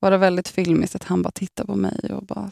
[0.00, 2.50] var det väldigt filmiskt att han bara tittade på mig och bara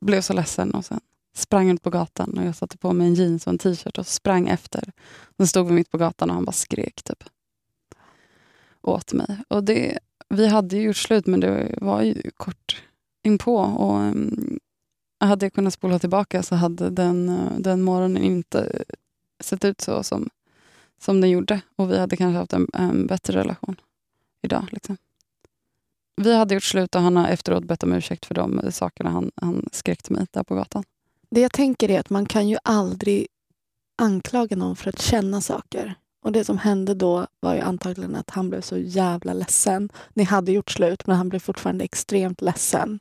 [0.00, 0.70] blev så ledsen.
[0.70, 1.00] Och sen
[1.34, 4.06] sprang ut på gatan och jag satte på mig en jeans och en t-shirt och
[4.06, 4.92] sprang efter.
[5.36, 7.24] Sen stod vi mitt på gatan och han bara skrek typ.
[8.82, 9.38] Åt mig.
[9.48, 12.82] Och det, vi hade ju gjort slut men det var ju kort
[13.22, 13.56] inpå.
[13.56, 14.58] Och, um,
[15.20, 18.94] hade jag kunnat spola tillbaka så hade den, eh, den morgonen inte eh,
[19.40, 20.30] sett ut så som,
[21.00, 21.60] som den gjorde.
[21.76, 23.76] Och vi hade kanske haft en, en bättre relation
[24.42, 24.68] idag.
[24.70, 24.96] Liksom.
[26.16, 29.30] Vi hade gjort slut och han har efteråt bett om ursäkt för de sakerna han,
[29.36, 30.84] han skrek till mig där på gatan.
[31.30, 33.26] Det jag tänker är att man kan ju aldrig
[33.98, 35.94] anklaga någon för att känna saker.
[36.24, 39.88] Och det som hände då var ju antagligen att han blev så jävla ledsen.
[40.14, 43.00] Ni hade gjort slut men han blev fortfarande extremt ledsen.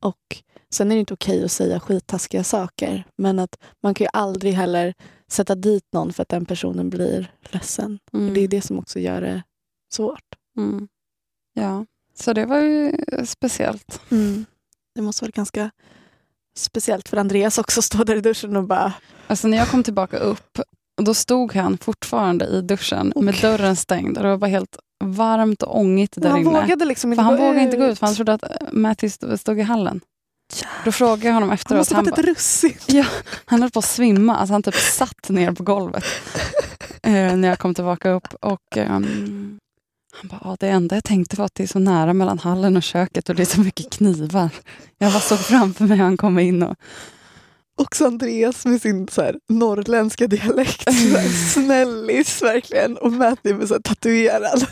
[0.00, 3.04] Och sen är det inte okej att säga skittaskiga saker.
[3.16, 4.94] Men att man kan ju aldrig heller
[5.28, 7.98] sätta dit någon för att den personen blir ledsen.
[8.12, 8.34] Mm.
[8.34, 9.42] Det är det som också gör det
[9.92, 10.39] svårt.
[10.58, 10.88] Mm.
[11.54, 12.92] Ja, så det var ju
[13.24, 14.00] speciellt.
[14.94, 15.70] Det måste vara ganska
[16.56, 18.92] speciellt för Andreas också att stå där i duschen och bara
[19.26, 20.58] Alltså när jag kom tillbaka upp,
[21.02, 23.50] då stod han fortfarande i duschen med Okej.
[23.50, 24.16] dörren stängd.
[24.16, 26.50] Och det var bara helt varmt och ångigt där han inne.
[26.50, 29.18] vågade liksom för inte han gå vågade inte gå ut, för han trodde att Mattis
[29.40, 30.00] stod- i hallen.
[30.84, 31.78] Då frågade jag honom Han efteråt.
[31.80, 33.04] måste Han, varit bara, ett russin.
[33.44, 34.36] han höll på att svimma.
[34.36, 36.04] Alltså han typ satt ner på golvet
[37.02, 38.34] eh, när jag kom tillbaka upp.
[38.40, 39.58] Och, ehm,
[40.12, 42.76] han bara, "Ja, det enda jag tänkte var att det är så nära mellan hallen
[42.76, 44.50] och köket och det är så mycket knivar.
[44.98, 46.76] Jag bara såg framför mig hur han kom in och
[47.76, 50.82] Också Andreas med sin så här, norrländska dialekt.
[50.82, 52.96] Så här, snällis verkligen.
[52.96, 54.66] Och Matti med så här, tatuerad.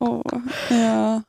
[0.00, 0.22] Åh,
[0.70, 1.22] ja,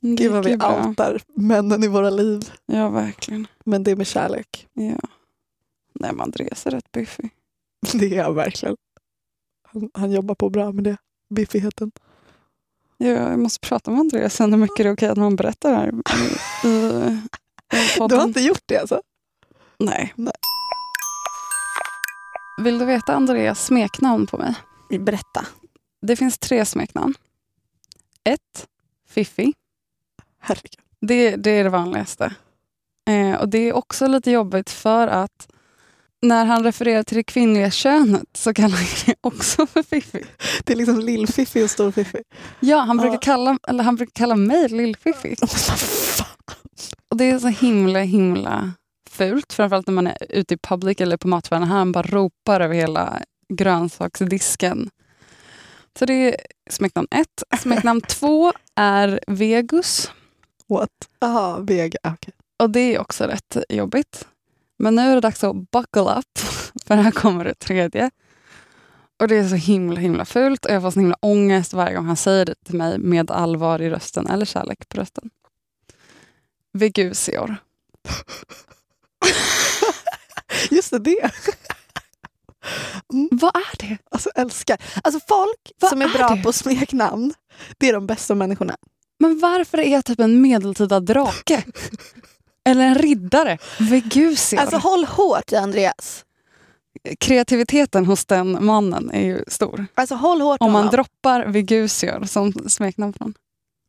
[0.00, 2.52] det Gud vad vi outar männen i våra liv.
[2.66, 3.46] Ja, verkligen.
[3.64, 4.68] Men det är med kärlek.
[4.72, 5.08] Ja.
[6.00, 7.30] Nej, men Andreas är rätt biffig.
[7.92, 8.76] Det är jag verkligen.
[9.68, 10.96] Han, han jobbar på bra med det.
[11.28, 11.92] Biffigheten.
[12.98, 15.74] Ja, jag måste prata med Andreas sen hur mycket det är okej att man berättar
[15.74, 17.20] här i, i,
[18.08, 19.02] Du har inte gjort det alltså?
[19.78, 20.12] Nej.
[20.16, 20.32] Nej.
[22.62, 24.54] Vill du veta Andreas smeknamn på mig?
[25.00, 25.46] Berätta.
[26.02, 27.14] Det finns tre smeknamn.
[28.24, 28.66] Ett,
[29.08, 29.52] Fiffi.
[30.38, 30.76] Herregud.
[31.00, 32.34] Det, det är det vanligaste.
[33.08, 35.48] Eh, och Det är också lite jobbigt för att
[36.28, 40.24] när han refererar till det kvinnliga könet så kallar han det också för Fiffi.
[40.64, 42.22] Det är liksom lill-Fiffi och stor-Fiffi.
[42.60, 43.20] Ja, han brukar Ja.
[43.20, 45.36] kalla, eller han brukar kalla mig Lill-Fiffi.
[47.10, 48.72] Och det är så himla, himla
[49.10, 49.52] fult.
[49.52, 51.62] Framförallt när man är ute i public eller på matchen.
[51.62, 53.22] Han bara ropar över hela
[53.54, 54.90] grönsaksdisken.
[55.98, 56.36] Så det är
[56.70, 57.60] smeknamn ett.
[57.62, 60.10] Smeknamn två är Vegus.
[60.68, 60.90] What?
[61.20, 61.98] Jaha, vega.
[62.02, 62.34] Ah, okej.
[62.62, 64.26] Och det är också rätt jobbigt.
[64.78, 66.38] Men nu är det dags att buckle up.
[66.86, 68.10] För här kommer det tredje.
[69.18, 72.06] Och det är så himla himla fult och jag får så himla ångest varje gång
[72.06, 75.30] han säger det till mig med allvar i rösten eller kärlek på rösten.
[76.72, 77.56] Vegusior.
[80.70, 81.30] Just det, det.
[83.30, 83.98] Vad är det?
[84.10, 84.78] Alltså älskar.
[85.04, 86.42] Alltså folk Vad som är, är bra det?
[86.42, 87.34] på smeknamn,
[87.78, 88.76] det är de bästa människorna.
[89.18, 91.64] Men varför är jag typ en medeltida drake?
[92.66, 93.58] Eller en riddare?
[93.78, 94.60] Vegusior.
[94.60, 96.24] Alltså håll hårt i Andreas.
[97.20, 99.86] Kreativiteten hos den mannen är ju stor.
[99.94, 100.92] Alltså håll hårt Om man honom.
[100.92, 103.34] droppar Vegusior som smeknamn från.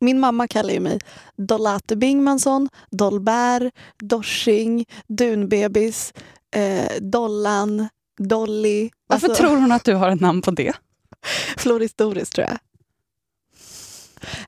[0.00, 0.98] Min mamma kallar ju mig
[1.36, 3.70] Dolate Bingmansson, Dolbär,
[4.02, 6.12] Dorsing, Dunbebis,
[6.54, 7.88] eh, Dollan,
[8.18, 8.90] Dolly.
[9.06, 10.72] Varför Alltså, tror hon att du har ett namn på det?
[11.56, 12.58] Floris Doris tror jag.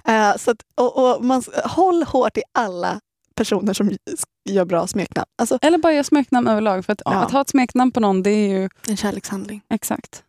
[0.05, 3.01] Eh, så att, och, och man, håll hårt i alla
[3.41, 3.91] personer som
[4.51, 5.27] gör bra smeknamn.
[5.39, 6.85] Alltså Eller bara göra smeknamn överlag.
[6.85, 7.15] För att, Ja.
[7.15, 9.63] att ha ett smeknamn på någon, det är ju en kärlekshandling.
[9.75, 10.23] exakt.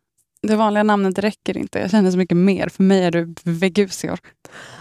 [0.47, 1.79] Det vanliga namnet räcker inte.
[1.79, 2.69] Jag känner så mycket mer.
[2.69, 4.19] För mig är du Vegusior.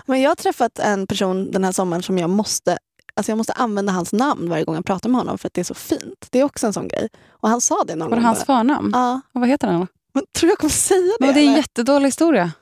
[0.06, 2.78] Men jag har träffat en person den här sommaren som jag måste
[3.14, 5.60] Alltså jag måste använda hans namn varje gång jag pratar med honom för att det
[5.60, 6.26] är så fint.
[6.30, 7.08] Det är också en sån grej.
[7.30, 8.24] Och han sa det någon Var det gång.
[8.26, 8.58] hans bara.
[8.58, 8.90] förnamn?
[8.94, 9.20] Ja.
[9.34, 9.86] Och vad heter han?
[10.12, 11.26] Men tror jag kommer säga det?
[11.26, 11.56] Men det är en eller?
[11.56, 12.52] jättedålig historia.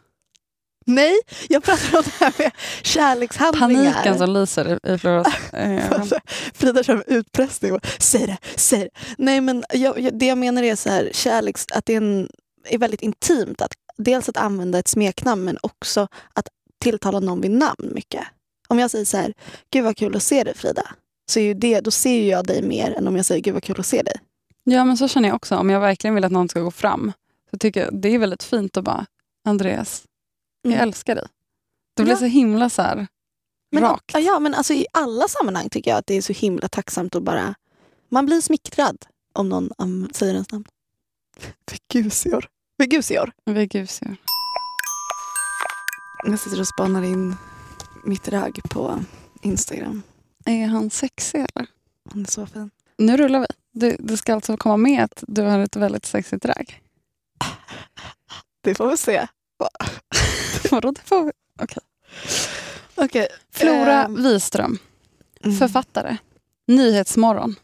[0.89, 1.15] Nej,
[1.49, 2.51] jag pratar om det här med
[2.83, 3.93] kärlekshandlingar.
[3.93, 6.09] Paniken som lyser i- Floras eh, ögon.
[6.55, 7.73] Frida kör med utpressning.
[7.73, 8.91] Och, säg det, säg det.
[9.19, 12.29] Nej, men jag, jag, det jag menar är så här, kärleks, att det är, en,
[12.69, 13.63] är väldigt intimt.
[13.63, 16.49] Att, dels att använda ett smeknamn men också att
[16.83, 18.25] tilltala någon vid namn mycket.
[18.69, 19.35] Om jag säger så här,
[19.73, 20.83] gud vad kul att se dig Frida.
[21.31, 23.63] Så är ju det, då ser jag dig mer än om jag säger gud vad
[23.63, 24.15] kul att se dig.
[24.65, 25.57] Ja, men så känner jag också.
[25.57, 27.13] Om jag verkligen vill att någon ska gå fram
[27.51, 29.07] så tycker jag det är väldigt fint att bara,
[29.49, 30.03] Andreas,
[30.63, 30.83] jag Mm.
[30.89, 31.27] älskar dig.
[31.97, 32.19] Det blir Ja.
[32.19, 33.07] så himla så här
[33.73, 34.15] Men, rakt.
[34.19, 37.23] ja, men alltså, i alla sammanhang tycker jag att det är så himla tacksamt att
[37.23, 37.55] bara...
[38.09, 38.97] Man blir smickrad
[39.35, 40.65] om någon um, säger ens namn.
[41.71, 42.49] Vegusior.
[42.79, 43.33] Vegusior.
[43.45, 44.17] Vi gusar.
[46.27, 47.37] Jag sitter och spanar in
[48.05, 49.05] mitt ragg på
[49.43, 50.03] Instagram.
[50.45, 51.67] Är han sexig eller?
[52.13, 52.71] Han är så fin.
[52.99, 53.47] Nu rullar vi.
[53.73, 56.83] Det, det ska alltså komma med att du har ett väldigt sexigt drag.
[58.61, 59.27] Det får vi se.
[60.71, 61.33] Vadå, det får vi.
[62.95, 63.29] Okej.
[63.53, 64.79] Flora Ehm, Wiström,
[65.45, 65.57] mm.
[65.57, 66.17] författare.
[66.67, 67.57] Nyhetsmorgon.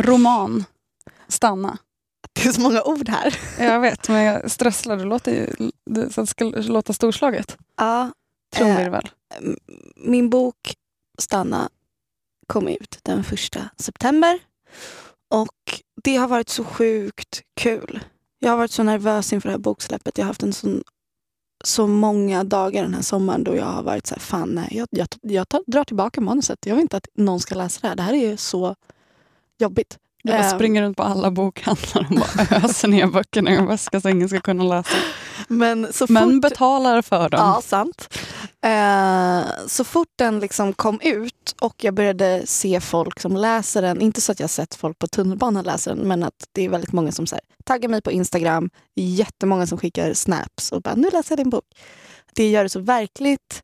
[0.00, 0.64] Roman.
[1.28, 1.78] Stanna.
[2.32, 3.38] Det är så många ord här.
[3.58, 4.96] Jag vet, men jag stresslar.
[4.96, 7.56] Det låter ju, det, så att det ska låta storslaget.
[7.76, 8.10] Ja,
[8.56, 9.10] Trumvirvel.
[9.38, 9.56] m-
[9.96, 10.74] min bok
[11.18, 11.68] Stanna
[12.46, 14.38] kom ut den första september.
[15.30, 18.00] Och det har varit så sjukt kul.
[18.38, 20.18] Jag har varit så nervös inför det här boksläppet.
[20.18, 20.82] Jag har haft en sån,
[21.64, 24.88] så många dagar den här sommaren då jag har varit så här, fan nej, jag,
[24.90, 26.66] jag, jag tar, drar tillbaka manuset.
[26.66, 27.96] Jag vill inte att någon ska läsa det här.
[27.96, 28.74] Det här är så
[29.58, 29.98] jobbigt.
[30.28, 34.00] Jag bara springer runt på alla bokhandlar och bara öser ner böckerna i en väska
[34.00, 34.96] så ingen ska kunna läsa.
[35.48, 36.42] Men så Men fort...
[36.42, 37.40] betalar för dem.
[37.40, 38.14] Ja, sant.
[38.64, 44.00] Eh, så fort den liksom kom ut och jag började se folk som läser den,
[44.00, 46.92] inte så att jag sett folk på tunnelbanan läsa den, men att det är väldigt
[46.92, 51.10] många som så här, taggar mig på Instagram, jättemånga som skickar snaps och bara nu
[51.12, 51.64] läser jag din bok.
[52.34, 53.62] Det gör det så verkligt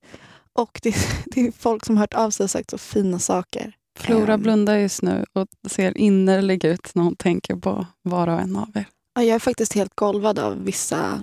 [0.53, 0.95] och det,
[1.27, 3.73] det är folk som har hört av sig och sagt så fina saker.
[3.99, 8.41] Flora Ehm, blundar just nu och ser innerlig ut när hon tänker på var och
[8.41, 8.85] en av er.
[9.15, 11.23] ja, Jag är faktiskt helt golvad av vissa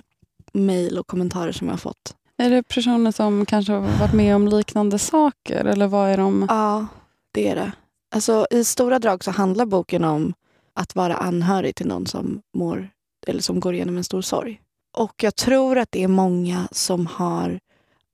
[0.52, 2.16] mejl och kommentarer som jag har fått.
[2.36, 5.64] Är det personer som kanske har varit med om liknande saker?
[5.64, 6.46] Eller vad är de?
[6.48, 6.86] Ja,
[7.32, 7.72] det är det.
[8.14, 10.34] Alltså, I stora drag så handlar boken om
[10.74, 12.88] att vara anhörig till någon som mår
[13.26, 14.60] eller som går igenom en stor sorg.
[14.96, 17.60] Och jag tror att det är många som har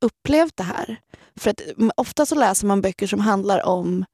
[0.05, 0.97] upplevt det här.
[1.37, 4.05] För att mm, ofta så läser man böcker som handlar om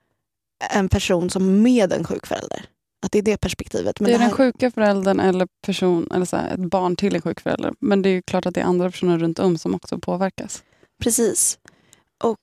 [0.71, 2.65] en person som med en sjuk förälder.
[3.07, 4.01] Att det är det perspektivet.
[4.01, 6.97] Men det är det här, den sjuka föräldern eller person, eller så här, ett barn
[6.97, 7.73] till en sjuk förälder.
[7.81, 10.63] Men det är klart att det är andra personer runt om som också påverkas.
[11.03, 11.59] Precis.
[12.25, 12.39] Och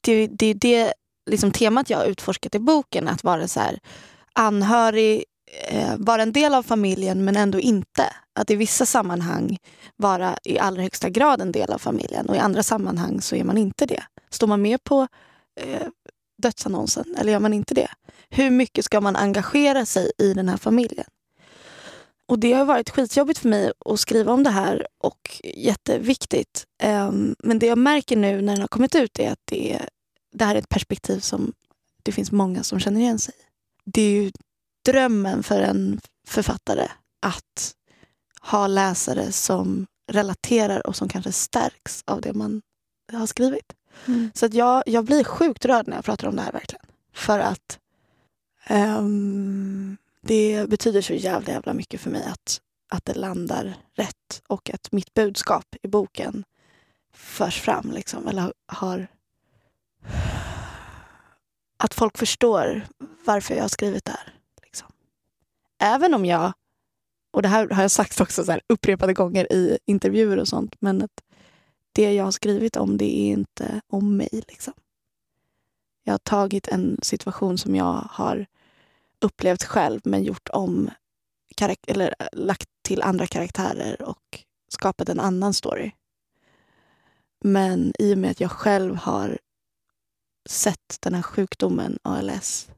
[0.00, 0.92] det, det är det
[1.30, 3.08] liksom, temat jag har utforskat i boken.
[3.08, 3.78] Att vara så här,
[4.32, 5.24] anhörig,
[5.68, 8.12] eh, vara en del av familjen men ändå inte.
[8.38, 9.58] Att i vissa sammanhang
[9.96, 13.44] vara i allra högsta grad en del av familjen och i andra sammanhang så är
[13.44, 14.02] man inte det.
[14.30, 15.06] Står man med på
[15.60, 15.86] eh,
[16.42, 17.88] dödsannonsen eller gör man inte det?
[18.30, 21.06] Hur mycket ska man engagera sig i den här familjen?
[22.28, 26.66] Och det har varit skitjobbigt för mig att skriva om det här och jätteviktigt.
[26.82, 29.88] Ehm, men det jag märker nu när den har kommit ut är att det, är,
[30.32, 31.52] det här är ett perspektiv som
[32.02, 33.44] det finns många som känner igen sig i.
[33.84, 34.32] Det är ju
[34.84, 36.88] drömmen för en författare
[37.26, 37.74] att
[38.40, 42.62] ha läsare som relaterar och som kanske stärks av det man
[43.12, 43.72] har skrivit.
[44.34, 46.86] Så att jag, jag blir sjukt rörd när jag pratar om det här verkligen.
[47.12, 47.78] För att
[48.70, 54.70] um, det betyder så jävla, jävla mycket för mig att, att det landar rätt och
[54.70, 56.44] att mitt budskap i boken
[57.12, 57.90] förs fram.
[57.90, 59.06] Liksom, eller har...
[61.76, 62.86] Att folk förstår
[63.24, 64.34] varför jag har skrivit det här.
[64.62, 64.88] Liksom.
[65.78, 66.52] Även om jag,
[67.30, 70.74] och det här har jag sagt också så här upprepade gånger i intervjuer och sånt,
[70.80, 71.22] men att
[71.96, 74.28] det jag har skrivit om det är inte om mig.
[74.32, 74.72] Liksom.
[76.04, 78.46] Jag har tagit en situation som jag har
[79.20, 80.90] upplevt själv men gjort om
[81.86, 85.92] eller äh, lagt till andra karaktärer och skapat en annan story.
[87.44, 89.38] Men i och med att jag själv har
[90.48, 92.68] sett den här sjukdomen ALS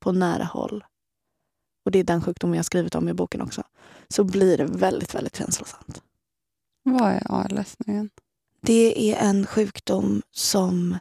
[0.00, 0.84] på nära håll
[1.84, 3.62] och det är den sjukdomen jag har skrivit om i boken också
[4.08, 6.02] så blir det väldigt, väldigt känslosamt.
[6.82, 8.10] Vad är ALS nu igen?
[8.66, 10.98] Det är en sjukdom som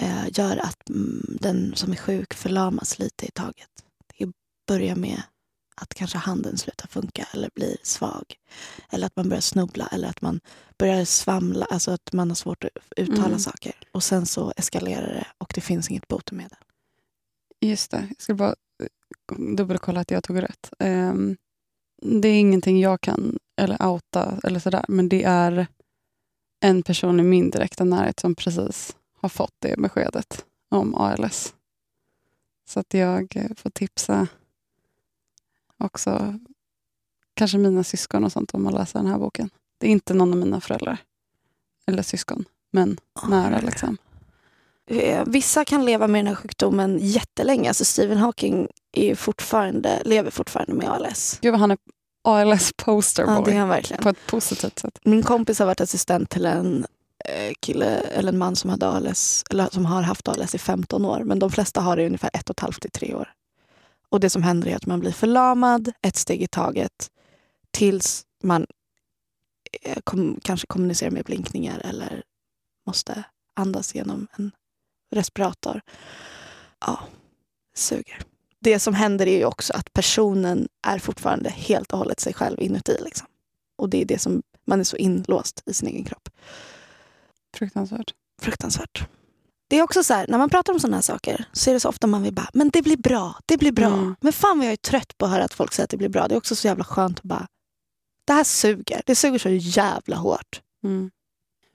[0.00, 3.68] eh, gör att mm, den som är sjuk förlamas lite i taget.
[4.18, 4.32] Det
[4.68, 5.22] börjar med
[5.76, 8.34] att kanske handen slutar funka eller blir svag.
[8.90, 10.40] Eller att man börjar snubbla eller att man
[10.78, 13.38] börjar svamla, alltså att man har svårt att uttala Mm.
[13.38, 13.72] saker.
[13.92, 16.58] Och sen så eskalerar det och det finns inget botemedel.
[17.60, 20.70] Just det, jag ska bara eh, dubbelkolla att jag tog rätt.
[20.78, 21.36] Ehm,
[22.02, 25.66] det är ingenting jag kan eller outa eller sådär, men det är
[26.64, 31.54] en person i min direkta närhet som precis har fått det beskedet om ALS.
[32.68, 34.26] Så att jag eh, får tipsa
[35.78, 36.38] också
[37.34, 39.50] kanske mina syskon och sånt om att läsa den här boken.
[39.78, 40.98] Det är inte någon av mina föräldrar
[41.86, 42.96] eller syskon, men
[43.28, 43.96] nära liksom.
[44.86, 47.68] Eh, Vissa kan leva med den här sjukdomen jättelänge.
[47.68, 51.38] Alltså Stephen Hawking är fortfarande, lever fortfarande med ALS.
[51.42, 51.78] Gud vad han är
[52.24, 53.34] ALS posterboy.
[53.34, 54.02] Ja, det är han verkligen.
[54.02, 54.98] På ett positivt sätt.
[55.02, 56.86] Min kompis har varit assistent till en
[57.24, 61.04] eh, kille eller en man som, hade ALS, eller som har haft ALS i 15
[61.04, 61.24] år.
[61.24, 63.32] Men de flesta har det i ungefär ett och ett halvt till tre år.
[64.08, 67.10] Och det som händer är att man blir förlamad ett steg i taget
[67.70, 68.66] tills man
[69.82, 72.22] eh, kom, kanske kommunicerar med blinkningar eller
[72.86, 73.24] måste
[73.56, 74.50] andas genom en
[75.10, 75.80] respirator.
[76.80, 77.00] Ja,
[77.74, 78.33] suger.
[78.64, 82.60] Det som händer är ju också att personen är fortfarande helt och hållet sig själv
[82.60, 82.96] inuti.
[83.04, 83.26] Liksom.
[83.76, 86.28] Och det är det som man är så inlåst i sin egen kropp.
[87.56, 88.14] Fruktansvärt.
[88.42, 89.08] Fruktansvärt.
[89.68, 91.80] Det är också så här, när man pratar om sådana här saker så är det
[91.80, 93.86] så ofta man vill bara, men det blir bra, det blir bra.
[93.86, 94.16] Mm.
[94.20, 96.08] Men fan vad jag är trött på att höra att folk säger att det blir
[96.08, 96.28] bra.
[96.28, 97.46] Det är också så jävla skönt att bara,
[98.24, 99.02] det här suger.
[99.06, 100.60] Det suger så jävla hårt.
[100.84, 101.10] Mm.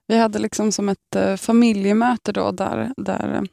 [0.07, 3.47] Vi hade liksom som ett eh, familjemöte då där, där,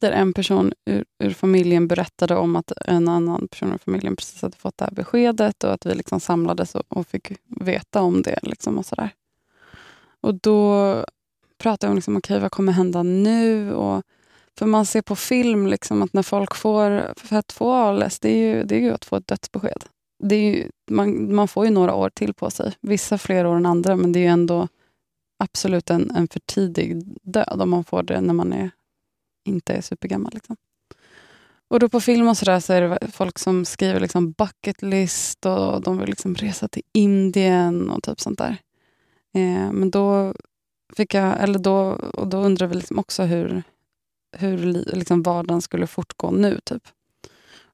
[0.00, 4.42] där en person ur, ur familjen berättade om att en annan person ur familjen precis
[4.42, 8.22] hade fått det här beskedet och att vi liksom samlades och, och fick veta om
[8.22, 8.38] det.
[8.42, 9.10] Liksom och, sådär.
[10.20, 11.04] och då
[11.58, 13.72] pratade jag om liksom, okay, vad kommer hända nu.
[13.74, 14.02] Och,
[14.58, 18.28] för man ser på film liksom, att när folk får, för att få ALS, det
[18.28, 19.84] är ju, det är ju att få ett dödsbesked.
[20.22, 22.72] Det är ju, man, man får ju några år till på sig.
[22.80, 24.68] Vissa fler år än andra, men det är ju ändå
[25.38, 28.70] absolut en, en för tidig död om man får det när man är,
[29.44, 30.32] inte är supergammal.
[30.34, 30.56] Liksom.
[31.68, 35.46] Och då på film och sådär så är det folk som skriver liksom bucket list
[35.46, 38.56] och de vill liksom resa till Indien och typ sånt där.
[39.34, 40.34] Eh, men då
[40.96, 43.62] fick jag, eller då, och då undrar vi liksom också hur,
[44.36, 46.60] hur liksom vardagen skulle fortgå nu.
[46.64, 46.82] Typ.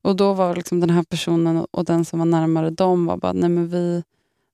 [0.02, 3.32] Och då var liksom den här personen och den som var närmare dem var bara,
[3.32, 4.02] nej men vi,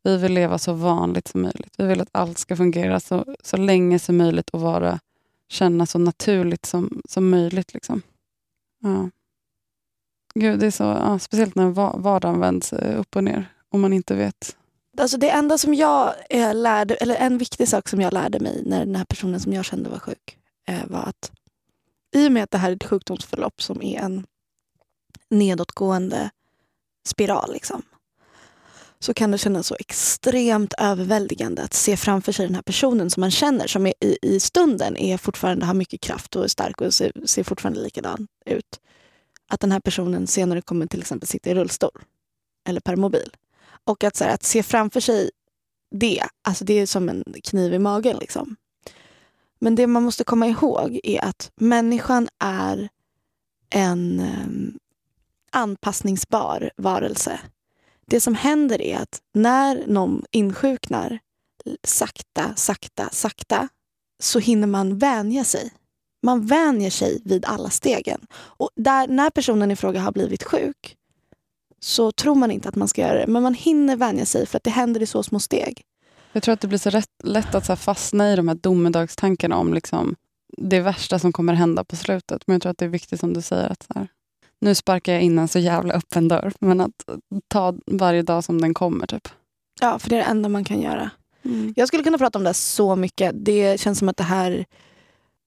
[0.03, 1.75] vi vill leva så vanligt som möjligt.
[1.79, 5.01] Vi vill att allt ska fungera så, så länge som möjligt och vara,
[5.49, 7.75] känna så naturligt som, som möjligt.
[7.75, 8.03] Liksom.
[8.83, 9.11] Ja.
[10.35, 11.69] Gud, det är så, ja, speciellt när
[11.99, 14.57] vardagen vänds eh, upp och ner och man inte vet.
[14.99, 18.63] Alltså det enda som jag eh, lärde, eller en viktig sak som jag lärde mig
[18.67, 20.39] när den här personen som jag kände var sjuk
[20.69, 21.33] eh, var att
[22.15, 24.27] i och med att det här är ett sjukdomsförlopp som är en
[25.31, 26.31] nedåtgående
[27.07, 27.83] spiral liksom,
[29.07, 33.21] så kan det kännas så extremt överväldigande att se framför sig den här personen som
[33.21, 36.81] man känner som är i, i stunden är fortfarande har mycket kraft och är stark
[36.81, 38.81] och ser, ser fortfarande likadan ut.
[39.49, 42.03] Att den här personen senare kommer till exempel sitta i rullstol
[42.69, 43.31] eller permobil.
[43.85, 45.31] Och att, så här, att se framför sig
[45.91, 48.17] det, alltså det är som en kniv i magen.
[48.21, 48.57] Liksom.
[49.59, 52.89] Men det man måste komma ihåg är att människan är
[53.71, 54.79] en um,
[55.53, 57.41] anpassningsbar varelse.
[58.11, 61.19] Det som händer är att när någon insjuknar
[61.85, 63.69] sakta, sakta, sakta
[64.23, 65.73] så hinner man vänja sig.
[66.23, 68.21] Man vänjer sig vid alla stegen.
[68.33, 70.97] Och där, när personen i fråga har blivit sjuk
[71.81, 73.27] så tror man inte att man ska göra det.
[73.27, 75.83] Men man hinner vänja sig för att det händer i så små steg.
[76.33, 79.57] Jag tror att det blir så rätt, lätt att så fastna i de här domedagstankarna
[79.57, 80.17] om liksom
[80.57, 82.43] det värsta som kommer hända på slutet.
[82.47, 84.09] Men jag tror att det är viktigt som du säger att så här,
[84.61, 86.53] nu sparkar jag in en så jävla öppen dörr.
[86.61, 87.05] Men att
[87.49, 89.07] ta varje dag som den kommer.
[89.07, 89.29] typ.
[89.81, 91.11] Ja, för det är det enda man kan göra.
[91.45, 91.75] Mm.
[91.77, 93.33] Jag skulle kunna prata om det så mycket.
[93.35, 94.67] Det känns som att det här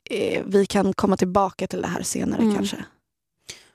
[0.09, 2.55] eh, vi kan komma tillbaka till det här senare mm.
[2.55, 2.77] kanske.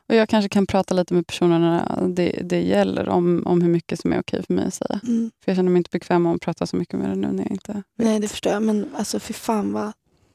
[0.08, 4.00] Och Jag kanske kan prata lite med personerna det, det gäller om, om hur mycket
[4.00, 5.00] som är okej för mig att säga.
[5.02, 5.30] Mm.
[5.44, 7.42] För Jag känner mig inte bekväm med att prata så mycket med det nu när
[7.42, 7.84] jag inte vet.
[7.96, 8.62] Nej, det förstår jag.
[8.62, 9.92] Men alltså, fy fan vad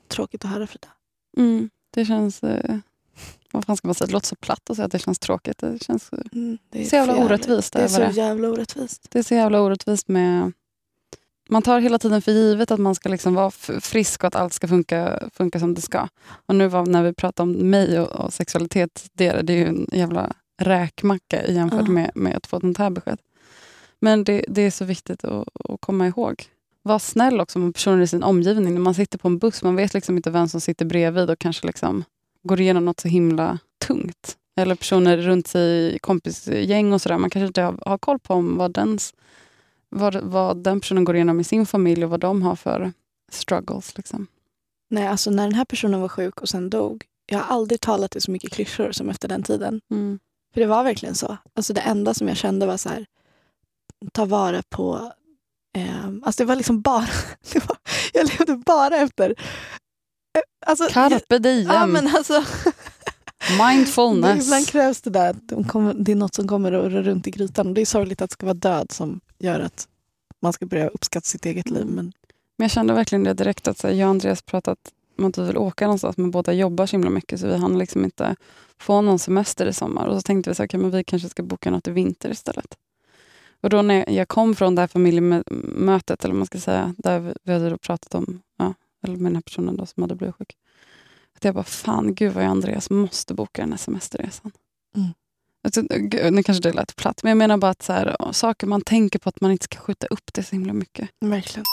[0.08, 0.88] tråkigt att höra Frida.
[1.38, 1.70] Mm.
[1.94, 2.44] Det känns...
[2.44, 2.78] Eh,
[3.52, 4.08] vad fan ska man säga?
[4.08, 5.58] Det låter så platt att säga att det känns tråkigt.
[5.58, 7.74] Det känns mm, det är så jävla orättvist.
[7.74, 9.08] Det är så jävla orättvist.
[9.10, 10.52] Det är så jävla orättvist med
[11.52, 14.54] man tar hela tiden för givet att man ska liksom vara frisk och att allt
[14.54, 16.08] ska funka, funka som det ska.
[16.46, 19.68] Och nu var, när vi pratar om mig och, och sexualitet, det, det är ju
[19.68, 21.90] en jävla räkmacka jämfört uh.
[21.90, 23.18] med, med att få ett sånt här besked.
[24.00, 26.44] Men det, det är så viktigt att, att, komma ihåg.
[26.82, 28.74] Var snäll också med personer i sin omgivning.
[28.74, 31.40] När man sitter på en buss, man vet liksom inte vem som sitter bredvid och
[31.40, 32.04] kanske liksom
[32.50, 34.38] går igenom något så himla tungt.
[34.56, 37.18] Eller personer runt sig i kompisgäng och sådär.
[37.18, 39.14] Man kanske inte har, har koll på om vad dens
[39.90, 42.94] vad, vad den personen går igenom i sin familj och vad de har för
[43.32, 43.98] struggles.
[43.98, 44.28] Liksom.
[44.90, 47.06] Nej, alltså när den här personen var sjuk och sen dog.
[47.26, 49.82] Jag har aldrig talat i så mycket klyschor som efter den tiden.
[49.92, 50.20] Mm.
[50.54, 51.38] För det var verkligen så.
[51.54, 53.06] Alltså det enda som jag kände var så här,
[54.14, 55.12] ta vara på...
[55.78, 57.08] Eh, alltså det var liksom bara...
[57.68, 57.78] Var,
[58.14, 59.36] jag levde bara efter...
[60.66, 61.68] Alltså, Carpe diem.
[61.68, 62.44] Ja, men alltså,
[63.68, 64.46] Mindfulness.
[64.46, 65.36] Ibland krävs det där.
[65.94, 67.74] Det är något som kommer och rör runt i grytan.
[67.74, 69.88] det är sorgligt att det ska vara död som gör att
[70.42, 71.86] man ska börja uppskatta sitt eget liv.
[71.86, 72.14] Men,
[72.58, 74.80] men jag kände verkligen det direkt att så här, jag och Andreas pratat
[75.18, 77.78] om att vi vill åka någonstans men båda jobbar så himla mycket så vi hann
[77.78, 78.36] liksom inte
[78.78, 80.08] få någon semester i sommar.
[80.08, 82.78] Och så tänkte vi så okay, men vi kanske ska boka något i vinter istället.
[83.62, 87.54] Och då när jag kom från det här familjemötet, eller man ska säga, där vi
[87.54, 88.74] hade pratat om, ja,
[89.04, 90.58] eller med den här personen då som hade blivit sjuk.
[91.36, 94.52] Att jag bara, fan gud vad jag Andreas måste boka den här semesterresan.
[94.96, 95.10] Mm.
[95.64, 98.68] Alltså, gud, nu kanske det lät platt, men jag menar bara att så här, saker
[98.68, 101.10] man tänker på att man inte ska skjuta upp det så himla mycket.
[101.20, 101.66] Verkligen.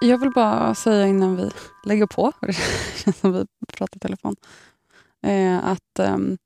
[0.00, 1.50] Jag vill bara säga innan vi
[1.84, 2.56] lägger på, det
[2.96, 4.36] känns som vi pratar i telefon,
[5.22, 6.38] eh, att um,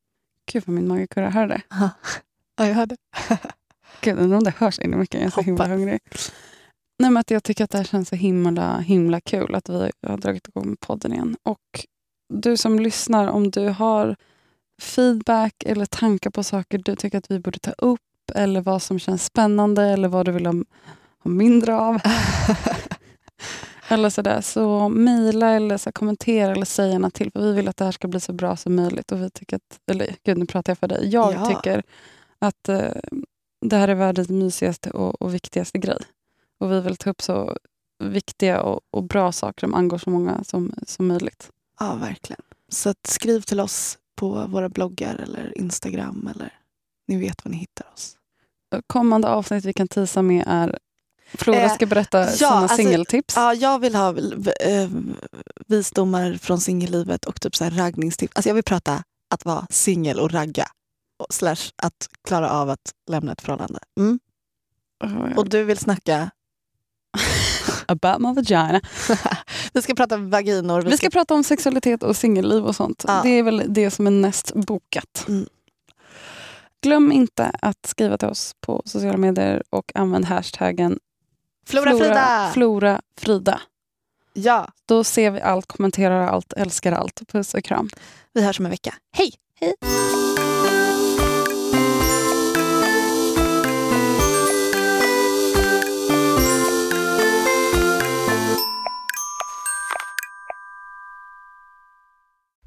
[0.52, 1.30] gud vad min mage kurrar.
[1.30, 1.62] Hör du det?
[2.56, 2.96] Ja, jag hörde.
[4.00, 5.20] gud, undrar om det hörs inne mycket.
[5.20, 5.46] Jag är så Hoppas.
[5.46, 6.00] himla hungrig.
[6.98, 9.90] Nej, men att jag tycker att det här känns så himla, himla kul att vi
[10.06, 11.36] har dragit igång podden igen.
[11.42, 11.86] Och
[12.34, 14.16] du som lyssnar, om du har
[14.82, 18.00] feedback eller tankar på saker du tycker att vi borde ta upp
[18.34, 20.52] eller vad som känns spännande eller vad du vill ha,
[21.24, 21.98] ha mindre av.
[23.88, 27.30] eller sådär, så mejla eller så kommentera eller säg gärna till.
[27.32, 29.12] För vi vill att det här ska bli så bra som möjligt.
[29.12, 31.08] Och vi tycker att, eller gud nu pratar jag för dig.
[31.08, 31.46] Jag Ja.
[31.46, 31.82] tycker
[32.38, 32.88] att eh,
[33.66, 35.98] det här är världens mysigaste och, och viktigaste grej.
[36.60, 37.56] Och vi vill ta upp så
[38.04, 41.50] viktiga och, och bra saker som angår så många som, som möjligt.
[41.80, 42.42] Ja, verkligen.
[42.68, 46.30] Så skriv till oss på våra bloggar eller Instagram.
[46.34, 46.52] eller
[47.08, 48.16] Ni vet var ni hittar oss.
[48.86, 50.78] Kommande avsnitt vi kan tisa med är
[51.34, 53.36] Flora Eh, ska berätta ja, sina alltså, singeltips.
[53.36, 54.08] Ja, jag vill ha
[54.60, 54.88] eh,
[55.66, 58.32] visdomar från singellivet och typ så här raggningstips.
[58.36, 59.02] Alltså jag vill prata
[59.34, 60.66] att vara singel och ragga.
[61.18, 63.78] Och slash att klara av att lämna ett förhållande.
[63.98, 64.18] Mm.
[65.36, 66.30] Och du vill snacka...
[67.88, 68.80] About my vagina.
[69.72, 70.82] vi ska prata vaginor.
[70.82, 73.04] Vi ska prata om sexualitet och singelliv och sånt.
[73.08, 73.20] Ja.
[73.22, 75.24] Det är väl det som är näst bokat.
[75.28, 75.46] Mm.
[76.82, 80.98] Glöm inte att skriva till oss på sociala medier och använd hashtaggen
[81.66, 82.50] Flora Frida!
[82.54, 83.60] Flora Frida.
[84.32, 87.22] ja, Då ser vi allt, kommenterar allt, älskar allt.
[87.28, 87.88] Puss och kram.
[88.32, 88.94] vi hörs om en vecka.
[89.12, 89.32] Hej!
[89.60, 89.74] Hej!